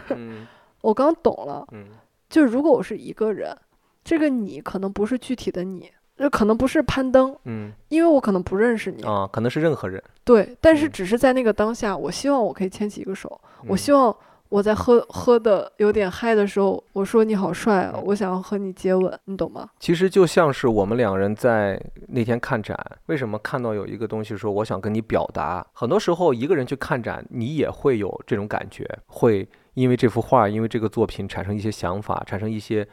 [0.10, 0.46] 嗯
[0.82, 1.86] 我刚懂了，嗯
[2.30, 3.56] 就是如果我是一个人，
[4.04, 10.02] 这个你可能不是具体的你，就可能不是攀登，嗯因为我可能不认识你，啊，可能是任何人。
[10.24, 13.30] 对，但是嗯只是在那个当下，我希望我可以牵起一个手，
[13.68, 14.16] 我嗯希望
[14.50, 19.68] 我在喝喝的有点嗨的时候，我说你好帅我想要和你接吻，你懂吗？
[19.80, 25.66] 其实就像是我们两人在那天看展，为什么看到有一个东西说我想跟你表达？
[25.74, 32.88] 很多时候一个人去看展，你也会有这种感觉，会因为这幅画，因为这个作品产生一些想法，产生一些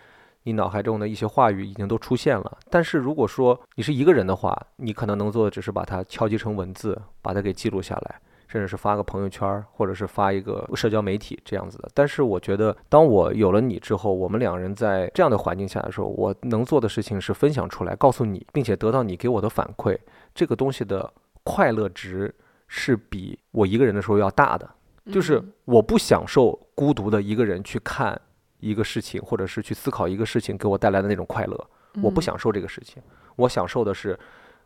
[0.45, 2.59] 你脑海中的一些话语已经都出现了。
[2.71, 8.21] 但是如果说你是一个人的话，你可能能做的只是把它敲击成文字，把它给记录下来。
[8.49, 11.89] 甚至是发个朋友圈儿，或者是发一个社交媒体这样子的。
[11.95, 19.97] 但是我觉得，当我有了你之后，我们两人在这样的环境下的时候，我能做的事情是分享出来，告诉你，并且得到你给我的反馈，
[20.35, 21.11] 这个东西的
[21.43, 22.35] 快乐值
[22.69, 24.69] 是比我一个人的时候要大的。
[25.11, 28.21] 就是嗯我不享受孤独的一个人去看
[28.63, 31.69] 一个事情，或者是去思考一个事情给我带来的那种快乐。
[32.03, 33.03] 我不嗯享受这个事情，
[33.37, 34.19] 我享受的是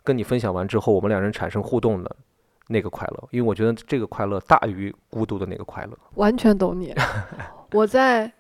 [0.04, 2.16] 跟你分享完之后，我们两人产生互动的
[2.68, 5.98] 那个快乐，因为我觉得这个快乐大于孤独的那个快乐。
[6.14, 6.94] 完全懂你。
[7.72, 8.32] 我在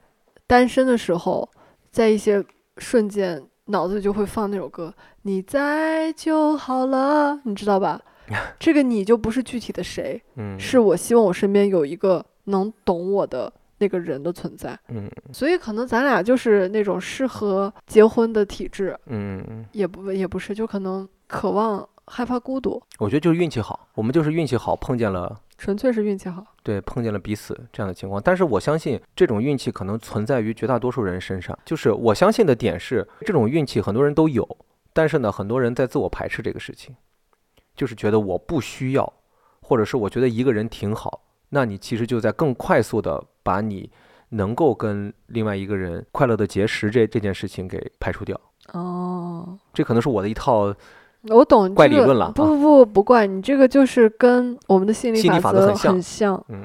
[0.46, 1.48] 单身的时候，
[1.90, 2.44] 在一些
[2.78, 8.00] 瞬间，脑子里就会放那首歌，《你在就好了》，你知道吧？
[8.58, 14.78] 这个你就不是具体的谁，嗯，是我希望我身边有一个能懂我的那个人的存在。
[14.88, 25.40] 嗯所以可能咱俩就是那种适合结婚的体质，嗯，也不也不是，就可能渴望害怕孤独，我觉得就是运气好，我们就是运气好碰见了。
[25.58, 26.44] 纯粹是运气好。
[26.62, 31.58] 对，碰见了彼此这样的情况，但是我相信这种运气可能存在于绝大多数人身上。
[31.64, 34.46] 就是我相信的点是，这种运气很多人都有，
[34.92, 36.94] 但是呢，很多人在自我排斥这个事情，
[37.74, 39.10] 就是觉得我不需要，
[39.62, 43.88] 或者是我觉得一个人挺好，那你其实就在更快速的把你
[44.30, 48.38] 能够跟另外一个人快乐的结识这这件事情给排除掉。
[48.72, 50.74] 哦，这可能是我的一套
[51.28, 52.32] 我懂怪理论了啊。
[52.34, 55.92] 不不不不怪你，这个就是跟我们的心理法则则很像。
[55.92, 56.44] 很像。
[56.48, 56.64] 嗯。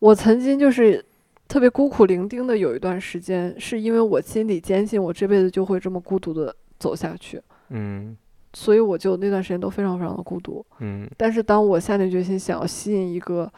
[0.00, 1.04] 我曾经就是
[1.46, 7.40] 特别孤苦伶仃的有一段时间，是因为我心里坚信我这辈子就会这么孤独的走下去，
[7.70, 8.16] 嗯。
[8.54, 10.64] 所以我就那段时间都非常非常的孤独。
[10.80, 11.08] 嗯。
[11.16, 13.50] 但是当我下定决心想要吸引一个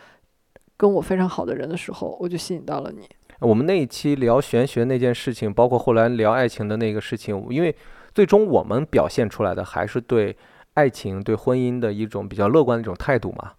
[0.80, 3.06] 跟我非常好的人的时候，我就吸引到了你。
[3.40, 7.76] 我们那一期聊玄学那件事情，包括后来聊爱情的那个事情，因为
[8.14, 10.34] 最终我们表现出来的还是对
[10.72, 13.52] 爱情、对婚姻的一种比较乐观的一种态度嘛。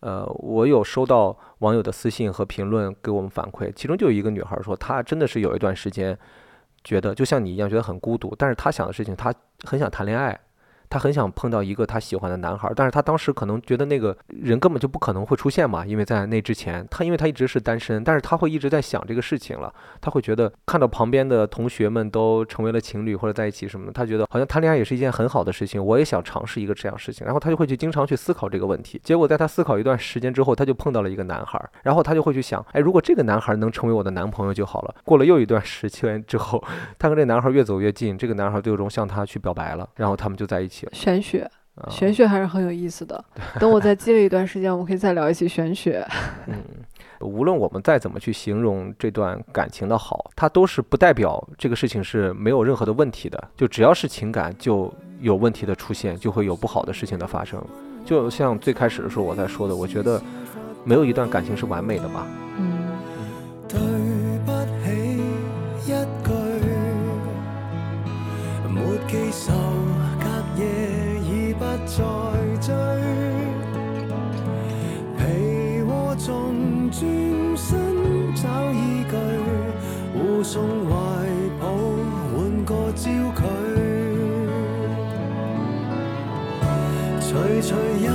[0.00, 6.18] 呃，我有收到网友的私信和评论给我们反馈，其中就有一个女孩说，她真的是有一段时间
[6.82, 10.36] 觉得就像你一样，觉得很孤独，但是她想的事情，她很想谈恋爱，
[10.88, 29.00] 他很想碰到一个他喜欢的男孩，但是他当时可能觉得那个人根本就不可能会出现嘛，因为在那之前，他因为他一直是单身，但是他会一直在想这个事情了，他会觉得看到旁边的同学们都成为了情侣或者在一起什么的，他觉得好像谈恋爱也是一件很好的事情，我也想尝试一个这样事情，然后他就会去经常去思考这个问题。
[29.02, 34.94] 结果在他思考一段时间之后，他就碰到了一个男孩，然后他就会去想，哎，如果这个男孩能成为我的男朋友就好了。
[35.04, 36.62] 过了又一段时间之后，
[36.98, 40.92] 他跟这男孩越走越近，这个男孩儿最终向他去表白了，然后他们就在一起了。
[40.92, 43.24] 玄学，啊玄学还是很有意思的。
[43.60, 46.06] 等我再积累一段时间，我们可以再聊一期玄学。
[46.46, 46.62] 嗯，
[47.20, 53.48] 无论我们再怎么去形容这段感情的好，它都是不代表这个事情是没有任何的问题的。
[53.56, 57.62] 就只要是情感，就有问题的出现，就会有不好的事情的发生。
[58.04, 60.22] 就像最开始的时候我在说的，我觉得
[60.84, 62.26] 没有一段感情是完美的吧。
[62.58, 62.92] 嗯，
[63.66, 63.78] 对
[64.44, 64.52] 不
[64.84, 64.92] 起
[65.86, 65.94] 一句，
[71.96, 72.02] 在
[72.60, 72.74] 追，
[75.16, 77.00] 被窝中转
[77.56, 79.14] 身找依据，
[80.12, 80.92] 护送怀
[81.60, 81.62] 抱
[82.34, 83.46] 换个焦距，
[87.20, 88.13] 徐徐。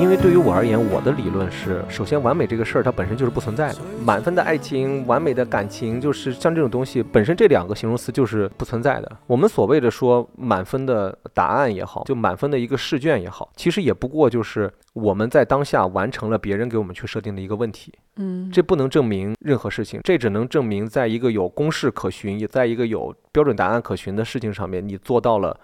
[0.00, 9.16] 因为对于我而言，我的理论是，首先完美这个事儿它本身就是不存在的，满分的爱情、完美的感情，就是像这种东西本身这两个形容词就是不存在的。
[9.26, 25.58] 我们所谓的说满分的答案也好，就满分的一个试卷也好，其实也不过就是我们在当下完成了别人给我们去设定的一个问题，嗯，这不能证明任何事情，这只能证明在一个有公式可循，也在一个有标准答案可循的事情上面，你做到了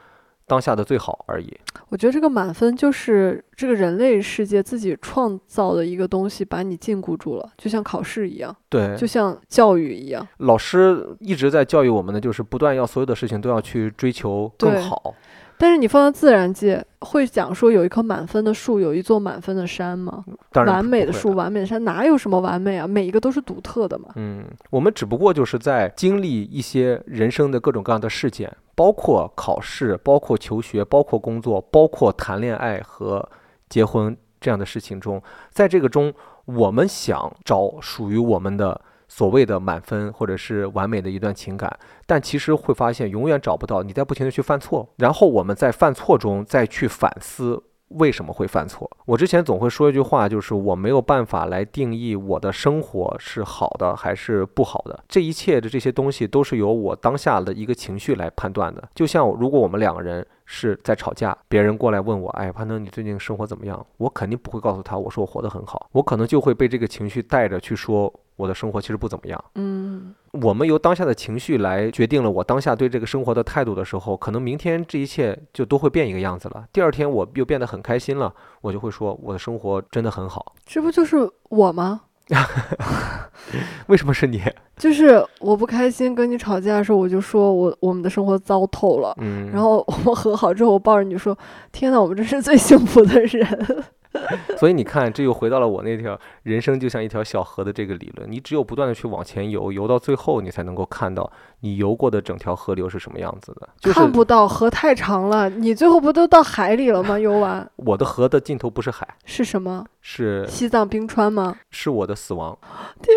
[0.47, 1.53] 当下的最好而已。
[1.89, 10.27] 我觉得这个满分就是这个人类世界自己创造的一个东西，把你禁锢住了，就像考试一样，对，就像教育一样。
[10.39, 15.15] 老师一直在教育我们的，就是不断要所有的事情都要去追求更好。
[15.59, 20.25] 但是你放到自然界，会讲说有一棵满分的树，有一座满分的山吗？
[20.51, 22.87] 当然完美的树，完美的山，哪有什么完美啊？
[22.87, 24.09] 每一个都是独特的嘛。
[24.17, 33.29] 嗯，我们只不过就是在经历一些人生的各种各样的事件，包括考试，包括求学，包括工作，包括谈恋爱和
[33.69, 36.13] 结婚这样的事情中，在这个中，
[36.45, 38.81] 我们想找属于我们的
[39.15, 41.71] 所谓的满分或者是完美的一段情感，
[42.07, 43.83] 但其实会发现永远找不到。
[43.83, 47.63] 你在不停的去犯错，然后我们在犯错中再去反思。
[47.97, 48.91] 为什么会犯错？
[49.05, 55.05] 我之前总会说一句话，就是我没有办法来定义我的生活是好的还是不好的。
[55.07, 58.83] 这一切的这些东西都是由我当下的一个情绪来判断的。
[58.95, 63.87] 就像如果我们两个人是在吵架，别人过来问我，哎，潘登，你最近生活怎么样？
[63.99, 68.11] 我肯定不会告诉他，我说我活得很好，我可能就会被这个情绪带着去说
[68.43, 69.45] 我的生活其实不怎么样。
[69.55, 76.65] 嗯，我们由当下的情绪来决定了我当下对这个生活的态度的时候，可能明天这一切就都会变一个样子了。
[76.73, 80.55] 第二天我又变得很开心了，我就会说我的生活真的很好。
[80.67, 82.01] 这不就是我吗？
[83.89, 84.43] 为什么是你？
[84.77, 89.15] 就是我不开心跟你吵架的时候，我就说我我们的生活糟透了。
[89.21, 91.37] 嗯，然后我们和好之后，我抱着你说
[91.71, 93.85] ：“天呐，我们真是最幸福的人。
[94.59, 98.31] 所以你看，这又回到了我那条人生就像一条小河的这个理论。
[98.31, 103.69] 你只有不断的去往前游，游到最后，你才能够看到你游过的整条河流是什么样子的。
[103.81, 107.19] 就是看不到，河太长了，你最后不都到海里了吗？
[107.19, 109.85] 游完 我的河的尽头不是海，是什么？
[110.01, 111.57] 是西藏冰川吗？
[111.71, 112.57] 是我的死亡。
[113.01, 113.17] 天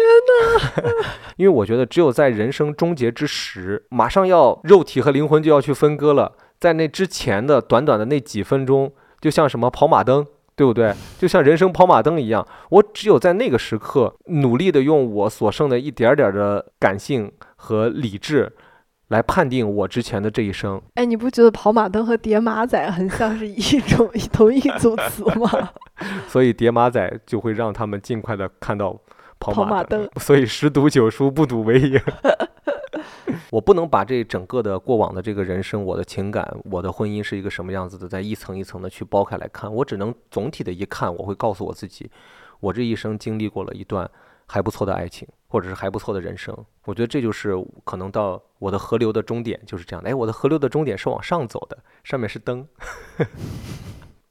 [1.37, 10.25] 因为我觉得只有在人生终结之时，马上要肉体和灵魂就要去分割了，在那之前的短短的那几分钟，就像什么跑马灯。
[10.55, 10.93] 对不对？
[11.19, 18.53] 就像人生跑马灯一样，我只有在那个时刻，努力的用我所剩的一点点的感性和理智，
[19.09, 20.81] 来判定我之前的这一生。
[20.93, 25.69] 哎，你不觉得跑马灯和叠马仔很像是一种 同一组词吗？
[26.27, 28.97] 所以叠马仔就会让他们尽快的看到
[29.39, 30.09] 跑马灯。
[30.19, 31.99] 所以十赌九输，不赌为赢。
[33.51, 39.73] 我不能把这整个的过往的这个人生，我的情感，我的婚姻是一个什么样子的，在一层一层的去剥开来看。
[39.73, 42.09] 我只能总体的一看，我会告诉我自己，
[42.59, 44.09] 我这一生经历过了一段
[44.45, 46.55] 还不错的爱情，或者是还不错的人生。
[46.85, 47.53] 我觉得这就是
[47.83, 50.09] 可能到我的河流的终点就是这样的。
[50.09, 52.67] 哎，我的河流的终点是往上走的，上面是灯。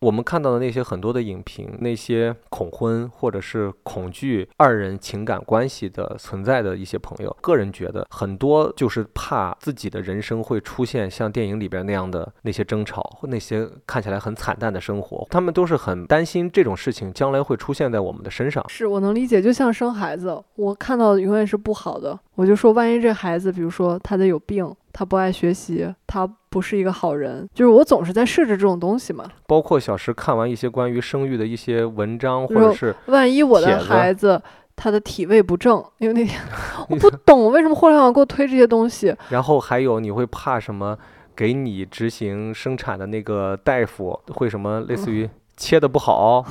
[0.04, 18.62] 我们看到的那些很多的影评，那些恐婚或者是恐惧二人情感关系的存在的一些朋友，个人觉得很多就是怕自己的人生会出现像电影里边那样的那些争吵，或那些看起来很惨淡的生活，他们都是很担心这种事情将来会出现在我们的身上。
[18.68, 29.24] 是我能理解，就像生孩子，我看到的永远是不好的，我就说，万一这孩子，比如说他得有病，他不爱学习，他不是一个好人，就是我总是在设置这种东西嘛。
[29.48, 34.40] 包括小时看完一些关于生育的一些文章，或者是万一我的孩子
[34.76, 36.40] 他的体位不正，因为那天
[36.88, 40.96] 我不懂为什么互联网给我推这些东西，然后还有你会怕什么？
[41.36, 46.46] 给你执行生产的那个大夫会什么类似于切的不好，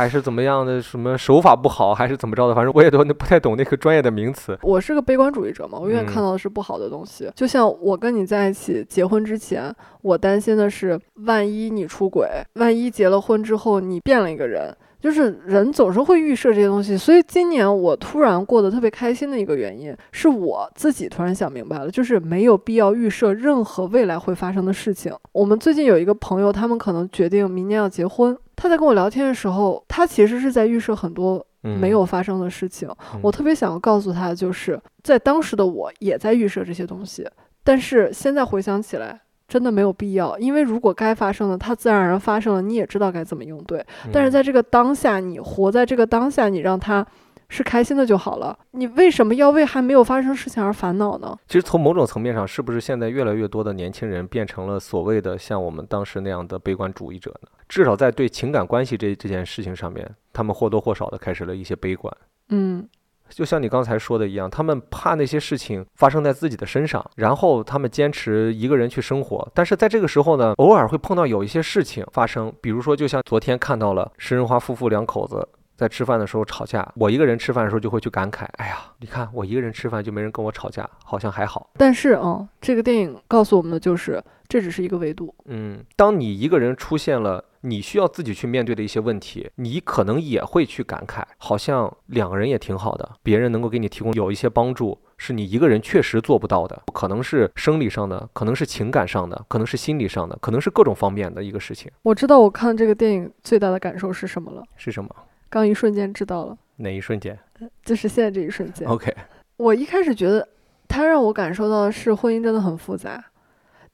[0.00, 0.80] 还是怎么样的？
[0.80, 2.54] 什么手法不好，还是怎么着的？
[2.54, 4.58] 反正我也都不太懂那个专业的名词。
[4.62, 7.30] 我是个悲观主义者嘛，我永远看嗯到的是不好的东西。
[7.36, 9.70] 就像我跟你在一起结婚之前，
[10.00, 16.96] 我担心的是，万一你出轨，万一结了婚之后你变了一个人，就是人总是会预设这些东西。
[16.96, 25.12] 所以今年我突然过得特别开心的一个原因，是我自己突然想明白了，就是没有必要预设任何未来会发生的事情。
[25.32, 28.34] 我们最近有一个朋友，他们可能决定明年要结婚。
[28.60, 32.86] 他在跟我聊天的时候，他其实是在预设很多嗯，没有发生的事情。
[33.22, 37.26] 我嗯特别想要告诉他，就是在当时的我也在预设这些东西，
[37.64, 39.18] 但是现在回想起来，
[39.48, 43.82] 真的没有必要，因为如果该发生的，它自然而然发生了，你也知道该怎么应对。
[44.12, 47.06] 但是嗯在这个当下，你活在这个当下，你让他
[47.50, 48.58] 是开心的就好了。
[48.70, 51.36] 你为什么要为还没有发生事情而烦恼呢？
[51.46, 57.48] 其实从某种层面上，是不是现在越来越多的年轻人变成了所谓的像我们当时那样的悲观主义者呢？
[57.68, 62.16] 至少在对情感关系这这件事情上面，他们或多或少的开始了一些悲观。
[62.50, 62.88] 嗯，
[63.28, 69.48] 就像你刚才说的一样，他们怕那些事情发生在自己的身上，然后他们坚持一个人去生活。
[69.54, 75.48] 但是在这个时候呢，偶尔会碰到有一些事情发生，比如说，就像昨天看到了石仁花夫妇两口子。
[75.80, 81.70] 在吃饭的时候吵架，我一个人吃饭的时候就会去感慨：哎呀，你看我一个人吃饭就没人跟我吵架，好像还好。
[81.78, 85.34] 但是嗯，这个电影告诉我们的就是，这只是一个维度。
[85.46, 105.08] 嗯，当你一个人出现了你需要自己去面对的一些问题，你可能也会去感慨，好像两个人也挺好的，别人能够给你提供有一些帮助，是你一个人确实做不到的，可能是生理上的，可能是情感上的，可能是心理上的，可能是各种方面的一个事情，我知道我看这个电影最大的感受是什么了，是什么？
[105.50, 107.38] 刚一瞬间知道了，哪一瞬间
[107.84, 108.88] 就是现在这一瞬间。
[108.88, 109.14] ？OK，
[109.58, 110.48] 我一开始觉得
[110.88, 113.22] 他让我感受到的是婚姻真的很复杂，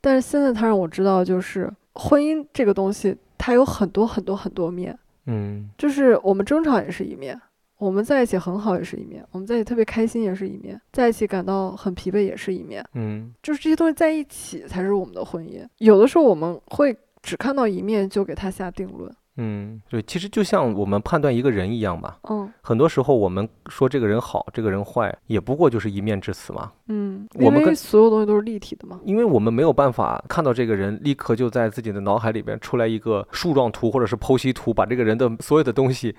[0.01, 4.97] 但是现在他让我知道，就是婚姻这个东西，它有很多很多很多面，
[5.27, 7.41] 嗯就是我们争吵也是一面，
[7.79, 15.67] 我们在一起很好也是一面，我们在一起特别开心也是一面，在一起感到很疲惫也是一面，嗯就是这些东西在一起才是我们的婚姻。
[15.79, 26.73] 有的时候我们会只看到一面就给他下定论，嗯，对，其实就像我们判断一个人一样嘛，嗯很多时候我们说这个人好，这个人坏，也不过就是一面之词嘛。
[26.89, 28.99] 嗯，我们跟所有东西都是立体的嘛。
[29.05, 36.15] 因为我们没有办法看到这个人，立刻就在自己的脑海里边出来一个树状图或者是剖析图，把这个人的所有的东西，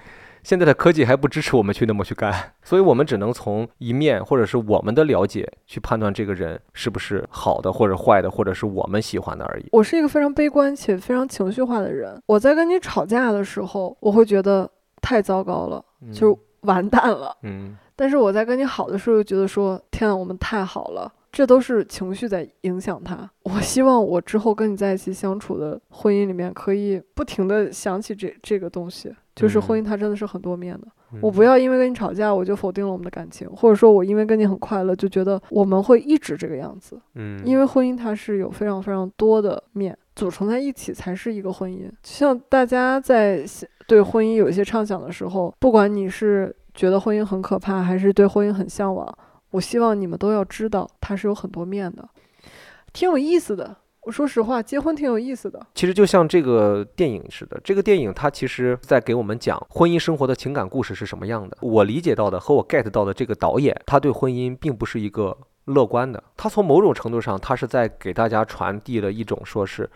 [0.48, 2.34] 现在的科技还不支持我们去那么去干，
[2.64, 9.66] 所以我们只能从一面或者是我们的了解去判断这个人是不是好的或者坏的，或者是我们喜欢的而已。
[9.74, 12.18] 我是一个非常悲观且非常情绪化的人。
[12.28, 14.72] 我在跟你吵架的时候，我会觉得
[15.02, 15.84] 太糟糕了，
[16.14, 17.36] 就是完蛋了。
[17.44, 21.12] 嗯但是我在跟你好的时候，又觉得说，天呐，我们太好了。
[21.30, 23.30] 这都是情绪在影响他。
[23.44, 30.88] 我希望我之后跟你在一起相处的婚姻里面，可以不停的想起这这个东西，就是婚姻它真的是很多面的。
[31.14, 37.00] 嗯我不要因为跟你吵架，我就否定了我们的感情，或者说我因为跟你很快乐，就觉得我们会一直这个样子。
[37.16, 41.88] 嗯，因为婚姻它是有非常非常多的面组成在一起才是一个婚姻。
[41.88, 43.46] 就像大家在
[43.88, 49.18] 对婚姻有一些畅想的时候，不管你是觉得婚姻很可怕，还是对婚姻很向往，
[49.52, 52.06] 我希望你们都要知道它是有很多面的，
[52.92, 53.78] 挺有意思的。
[54.08, 55.60] 我说实话，结婚挺有意思的。
[55.76, 61.58] 其实就像这个电影似的，这个电影它其实在给我们讲婚姻生活的情感故事是什么样的。
[61.60, 69.90] 我理解到的和我 get 到的这个导演，他对婚姻并不是一个乐观的，他从某种程度上，他是在给大家传递了一种说是。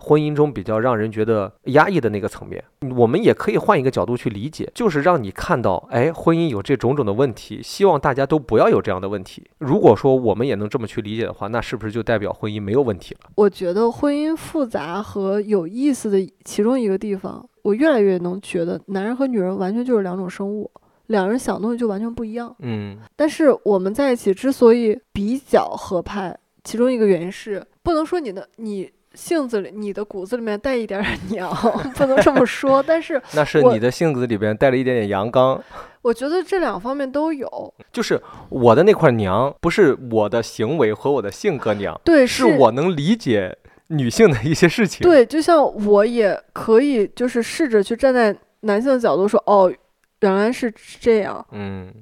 [0.00, 2.64] 婚姻中比较让人觉得压抑的那个层面，
[2.96, 9.44] 我们也可以换一个角度去理解，就是让你看到，哎，婚姻有这种种的问题，希望大家都不要有这样的问题。
[9.58, 13.30] 如果说我们也能这么去理解的话，那是不是就代表婚姻没有问题了？
[13.36, 20.70] 我觉得婚姻复杂和有意思的其中一个地方，我越来越能觉得男人和女人完全就是两种生物，
[21.08, 22.54] 两人想的东西就完全不一样。
[22.60, 31.52] 嗯但是我们在一起之所以比较合拍，其中一个原因是不能说你的你性子里、你的骨子里面带一点点娘，
[31.96, 32.82] 不能这么说。
[32.82, 35.62] 但是 那是你的性子里边带了一点点阳刚，
[36.02, 37.74] 我觉得这两方面都有。
[37.92, 43.56] 就是我的那块娘，不是我的行为和我的性格娘，对，是我能理解
[43.88, 49.72] 女性的一些事情。，对，就像我也可以就是试着去站在男性的角度说，哦，
[50.20, 51.44] 原来是这样。
[51.52, 51.92] 嗯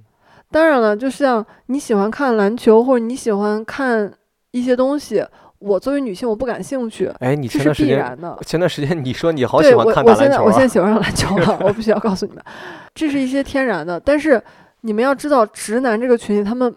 [0.50, 4.10] 当然了，就像你喜欢看篮球或者你喜欢看
[4.50, 5.22] 一些东西，
[5.58, 8.38] 我作为女性我不感兴趣，哎，你这是前段时间必然的。
[8.44, 10.38] 前段时间你说你好对喜欢我我现看打篮球啊？
[10.38, 12.42] 在我现在喜欢上篮球了，我必须要告诉你们，
[12.94, 13.98] 这是一些天然的。
[13.98, 14.42] 但是
[14.82, 16.74] 你们要知道，直男这个群体，他们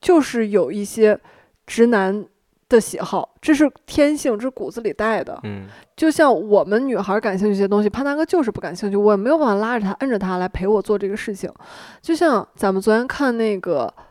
[0.00, 1.18] 就是有一些
[1.66, 2.24] 直男
[2.68, 5.38] 的喜好，这是天性，这是骨子里带的。
[5.44, 5.66] 嗯
[5.96, 11.52] 就像我们女孩感兴趣一些东西，潘大哥就是不感兴趣，我也没有办法拉着他、摁着他来陪我做这个事情。
[12.00, 13.92] 就像咱们昨天看那个《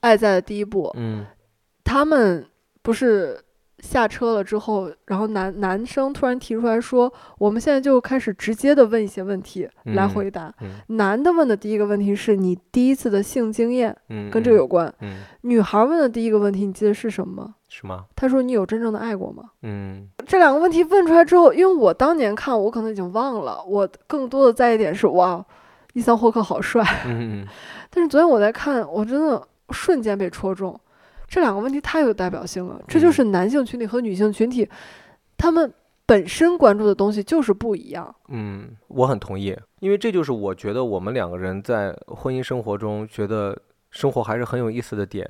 [0.00, 1.26] 爱在的第一步》，嗯
[1.84, 2.46] 他们
[2.80, 3.38] 不是
[3.84, 10.52] 下车了之后，然后男男生突然提出来说，我们现在就开始直接的问一些问题来嗯回答。
[10.62, 17.54] 嗯男的问的第一个问题是你第一次的性经验嗯，跟这个有关，嗯，女孩儿问的第一个问题你记得是什么吗？
[17.68, 18.04] 是吗？
[18.16, 19.44] 她说你有真正的爱过吗？
[19.62, 25.44] 嗯这两个问题问出来之后，因为我当年看，我可能已经忘了，我更多的在意点是哇，
[25.92, 26.82] 伊桑霍克好帅。
[27.06, 27.46] 嗯嗯
[27.90, 29.40] 但是昨天我在看，我真的
[29.70, 30.78] 瞬间被戳中，
[31.34, 32.80] 这两个问题太有代表性了。
[32.86, 34.68] 这就嗯是男性群体和女性群体，
[35.36, 35.74] 他们
[36.06, 38.14] 本身关注的东西就是不一样。
[38.28, 45.28] 嗯，我很同意，因为这就是我觉得我们两个人在婚姻生活中觉得生活还是很有意思的点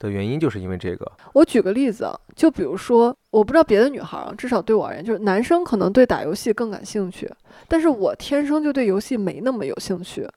[0.00, 1.12] 的原因，就是因为这个。
[1.34, 7.30] 我举个例子啊，就比如说，我不知道别的女孩儿啊，至少对我而言，就是男生可能对打游戏更感兴趣，
[7.68, 10.28] 但是我天生就对游戏没那么有兴趣。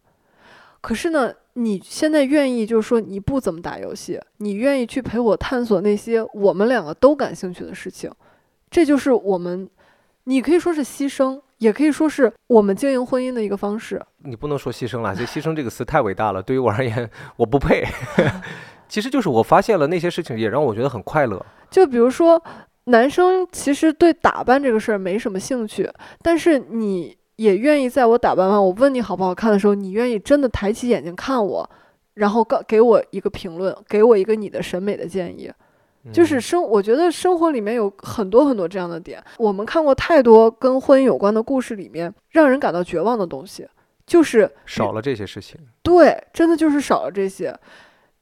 [0.87, 8.09] 可是呢，你现在愿意就是说你不怎么打游戏，你愿意去陪我探索那些我们两个都感兴趣的事情，
[8.71, 9.69] 这就是我们，
[10.23, 14.01] 你可以说是牺牲，也可以说是我们经营婚姻的一个方式。
[14.19, 17.83] 你不能说牺牲了，就牺牲这个词太伟大了，对于我而言，我不配。
[18.87, 21.45] 其实就是我发现了那些事情，也让我觉得很快乐。
[21.69, 22.41] 就比如说，
[22.85, 25.91] 男生其实对打扮这个事儿没什么兴趣，
[26.21, 31.67] 但是你也愿意在我打扮完，我问你好不好看的时候，你愿意真的抬起眼睛看我，
[32.15, 35.51] 然后告给我一个评论，给我一个你的审美的建议。
[36.13, 39.21] 就是嗯生，我觉得生活里面有很多很多这样的点。
[39.37, 43.67] 我们看过太多跟婚姻有关的故事，里面让人感到绝望的东西，
[44.05, 45.59] 就是少了这些事情。
[45.83, 47.53] 对，真的就是少了这些。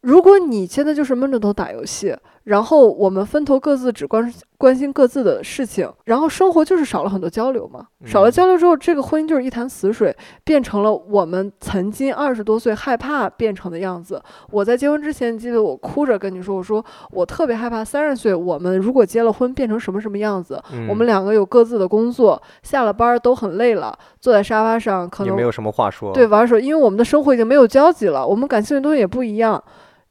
[0.01, 2.15] 如果你现在就是闷着头打游戏，
[2.45, 7.87] 然后我们分头各自只关关心各自的事情，然后生活就是少了很多交流嘛。
[8.05, 14.21] 少了嗯交流之后，这个婚姻就是一潭死水，变成了我们曾经二十多岁害怕变成的样子。
[14.51, 20.61] 我在结婚之前，记得我哭着跟你说，我说我特别害怕三十岁我们如果结了婚变成什么什么样子。
[20.87, 26.13] 我们嗯两个有各自的工作，下了班都很累了，坐在沙发上可能也没有什么话说。
[26.13, 29.61] 对，玩手，因为我们的生活已经没有交集了，我们感兴趣的东西也不一样。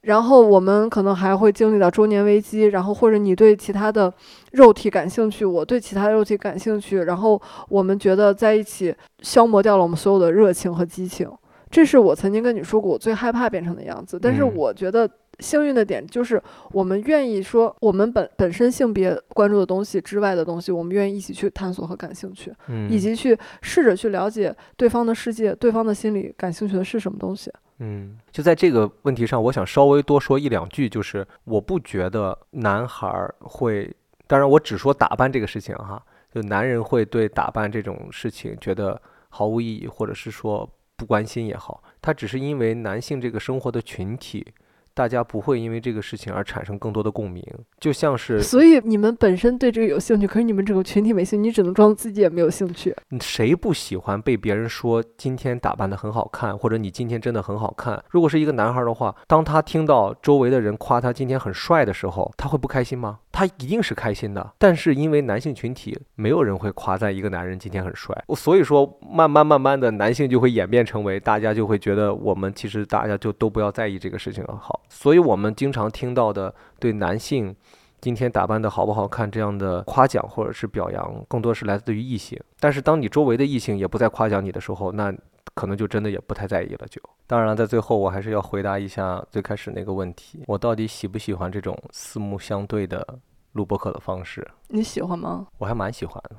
[0.04, 4.12] 然后我们可能还会经历到中年危机，然后或者你对其他的
[4.52, 11.30] 肉体感兴趣，我对其他肉体感兴趣，然后我们觉得在一起消磨掉了我们所有的热情和激情。
[11.70, 14.16] 这是我曾经跟你说过我最害怕变成的样子。
[14.20, 15.10] 但是嗯我觉得
[15.40, 16.40] 幸运的点就是，
[16.70, 22.52] 我们愿意说我们本本身性别关注的东西之外的东西，我们愿意一起去探索和感兴趣。
[22.68, 27.50] 嗯，以及去试着去了解对方的世界，对方的心理感兴趣的是什么东西。
[27.78, 33.94] 嗯，就在这个问题上，我想稍微多说一两句，就是我不觉得男孩儿会，
[34.26, 36.02] 当然我只说打扮这个事情哈，
[36.32, 44.46] 就男人会对打扮这种事情觉得毫无意义，或者是说不关心也好，他只是因为男性这个生活的群体。
[44.94, 47.44] 大家不会因为这个事情而产生更多的共鸣，
[47.80, 52.94] 就像是所以你们本身对这个有兴趣，可是你们整个群体没兴趣，你只能装自己也没有兴趣。
[53.10, 58.02] 嗯谁不喜欢被别人说今天打扮得很好看，或者你今天真的很好看？
[58.10, 63.18] 如果是一个男孩的话，当他听到周围的人夸他今天很帅的时候，他会不开心吗？
[63.34, 64.52] 他一定是开心的。
[64.56, 74.80] 但是因为男性群体，没有人会夸赞一个男人今天很帅，所以说慢慢慢慢的，男性就会演变成为大家就会觉得我们其实大家就都不要在意这个事情了好。
[74.88, 77.54] 所以我们经常听到的对男性。
[78.00, 82.38] 今天打扮的好不好看这样的夸奖或者是表扬，更多是来自于异性。
[82.60, 85.10] 但是当你周围的异性也不再夸奖你的时候，那
[85.54, 86.86] 可能就真的也不太在意了。
[86.88, 93.06] 就当然了，在最后我还是要回答一下最开始那个问题：我到底喜不喜欢这种四目相对的
[93.52, 94.46] 录播课的方式？
[94.68, 95.46] 你喜欢吗？
[95.58, 96.36] 我还蛮喜欢的。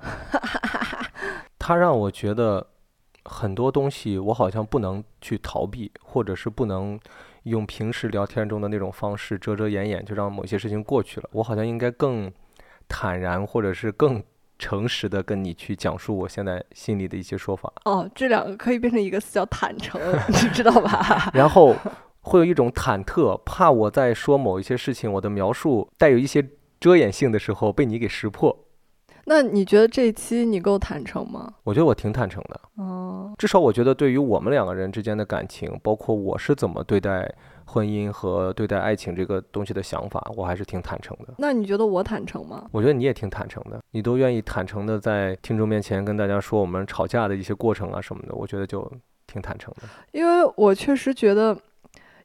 [1.57, 2.65] 它让我觉得
[3.23, 6.99] 很多东西我好像不能去逃避，或者是不能
[7.43, 11.29] 用平时聊天中的那种方式遮遮掩掩就让某些事情过去了。
[11.31, 12.31] 我好像应该更
[12.87, 14.23] 坦然，或者是更
[14.57, 21.29] 诚实的跟你去讲述我现在心里的一些说法，哦，这两个可以变成一个词叫坦诚，你知道吧？
[21.35, 21.75] 然后
[22.21, 26.47] 会有一种忐忑，怕我在说某一些事情，我的描述带有一些
[26.79, 28.57] 遮掩性的时候被你给识破。
[29.27, 31.51] 那你觉得这一期你够坦诚吗？
[31.63, 37.33] 我觉得我挺坦诚的，哦，至少我觉得对于我们两个人之间的感情，包括我是怎么对待
[37.65, 41.33] 婚姻和对待爱情这个东西的想法，我还是挺坦诚的。
[41.37, 42.67] 那你觉得我坦诚吗？
[42.71, 48.89] 我觉得你也挺坦诚的，你都愿意坦诚的在听众面前跟大家说我们吵架的一些过程啊什么的，我觉得就
[49.27, 49.87] 挺坦诚的。
[50.11, 51.57] 因为我确实觉得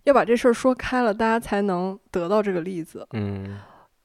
[0.04, 3.06] 要把这事儿说开了，大家才能得到这个例子。
[3.12, 3.58] 嗯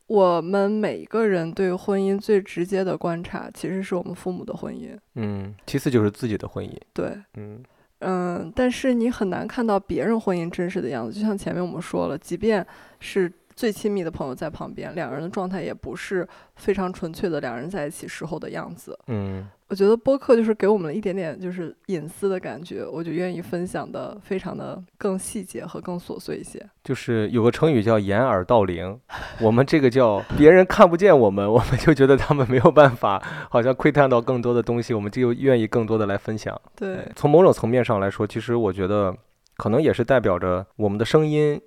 [0.07, 4.95] 我们每一个人对婚姻最直接的观察，其实是我们父母的婚姻。
[5.15, 6.77] 嗯，其次就是自己的婚姻。
[6.93, 7.63] 对，嗯
[7.99, 11.13] 嗯，但是你很难看到别人婚姻真实的样子。
[11.13, 12.65] 就像前面我们说了，即便
[12.99, 18.97] 是最亲密的朋友在旁边，两个人的状态也不是非常纯粹的两人在一起时候的样子。
[19.07, 26.63] 嗯我觉得播客就是给我们了一点点就是隐私的感觉，我就愿意分享的非常的更细节和更琐碎一些。
[26.83, 28.99] 就是有个成语叫掩耳盗铃，
[29.41, 36.59] 我们这个叫 别人看不见我们，我们就觉得他们没有办法，好像窥探到更多的东西，我们就愿意更多的来分享。
[36.75, 39.15] 对，从某种层面上来说，其实我觉得
[39.57, 41.59] 可能也是代表着我们的声音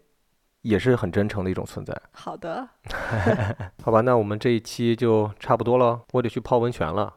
[0.62, 1.94] 也是很真诚的一种存在。
[2.12, 2.68] 好的，
[3.82, 7.12] 好吧，那我们这一期就差不多了，我得去泡温泉了，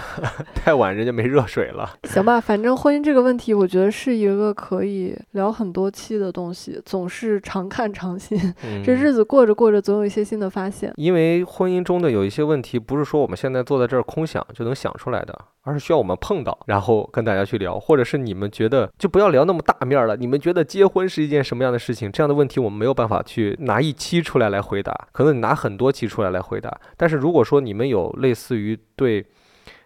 [0.54, 1.88] 太晚人家没热水了。
[2.04, 8.38] 行吧，反正婚姻这个问题，我觉得是一个可以聊很多期的东西，总是常看常新。
[8.64, 10.92] 嗯这日子过着过着，总有一些新的发现。
[10.96, 22.10] 因为婚姻中的有一些问题，不是说我们现在坐在这儿空想就能想出来的，而是需要我们碰到，然后跟大家去聊，或者是你们觉得就不要聊那么大面儿了，你们觉得结婚是一件什么样的事情？
[22.10, 26.80] 这样的问题我们没有办法去拿一期出来来回答，可能你拿很多期出来来回答。
[26.96, 29.24] 但是如果说你们有类似于对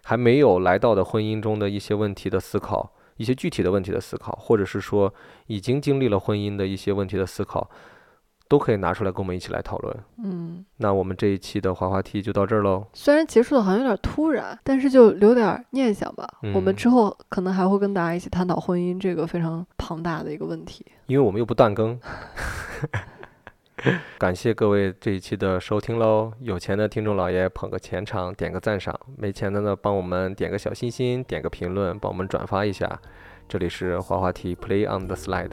[0.03, 5.13] 还没有来到的婚姻中的一些问题的思考，一些具体的问题的思考，或者是说
[5.47, 7.69] 已经经历了婚姻的一些问题的思考，
[8.47, 9.97] 都可以拿出来跟我们一起来讨论。
[10.23, 12.85] 嗯，那我们这一期的滑滑梯就到这儿喽。
[12.93, 16.27] 虽然结束的好像有点突然，但是就留点儿念想吧。
[16.53, 20.85] 我们嗯之后可能还会跟大家一起探讨婚姻这个非常庞大的一个问题。
[21.07, 21.99] 因为我们又不断更。
[24.17, 26.31] 感谢各位这一期的收听喽！
[26.39, 32.99] 有钱的听众老爷捧个钱场，点个赞赏；没钱的呢，帮我们点个小心心，点个评论，帮我们转发一下。
[33.47, 35.51] 这里是滑滑梯 Play on the Slide，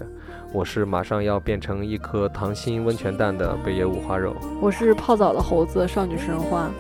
[0.51, 4.35] 我是马上要变成一颗糖心温泉蛋的北野五花肉。
[4.63, 6.71] 我是泡澡的猴子，少女食人花，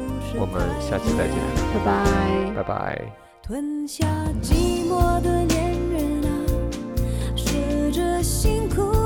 [0.40, 1.36] 我们下期再见，
[1.74, 2.52] 拜拜。
[2.56, 3.02] 拜拜。
[3.43, 4.06] 吞下
[4.40, 6.32] 寂寞的恋人啊，
[7.36, 9.02] 试着辛苦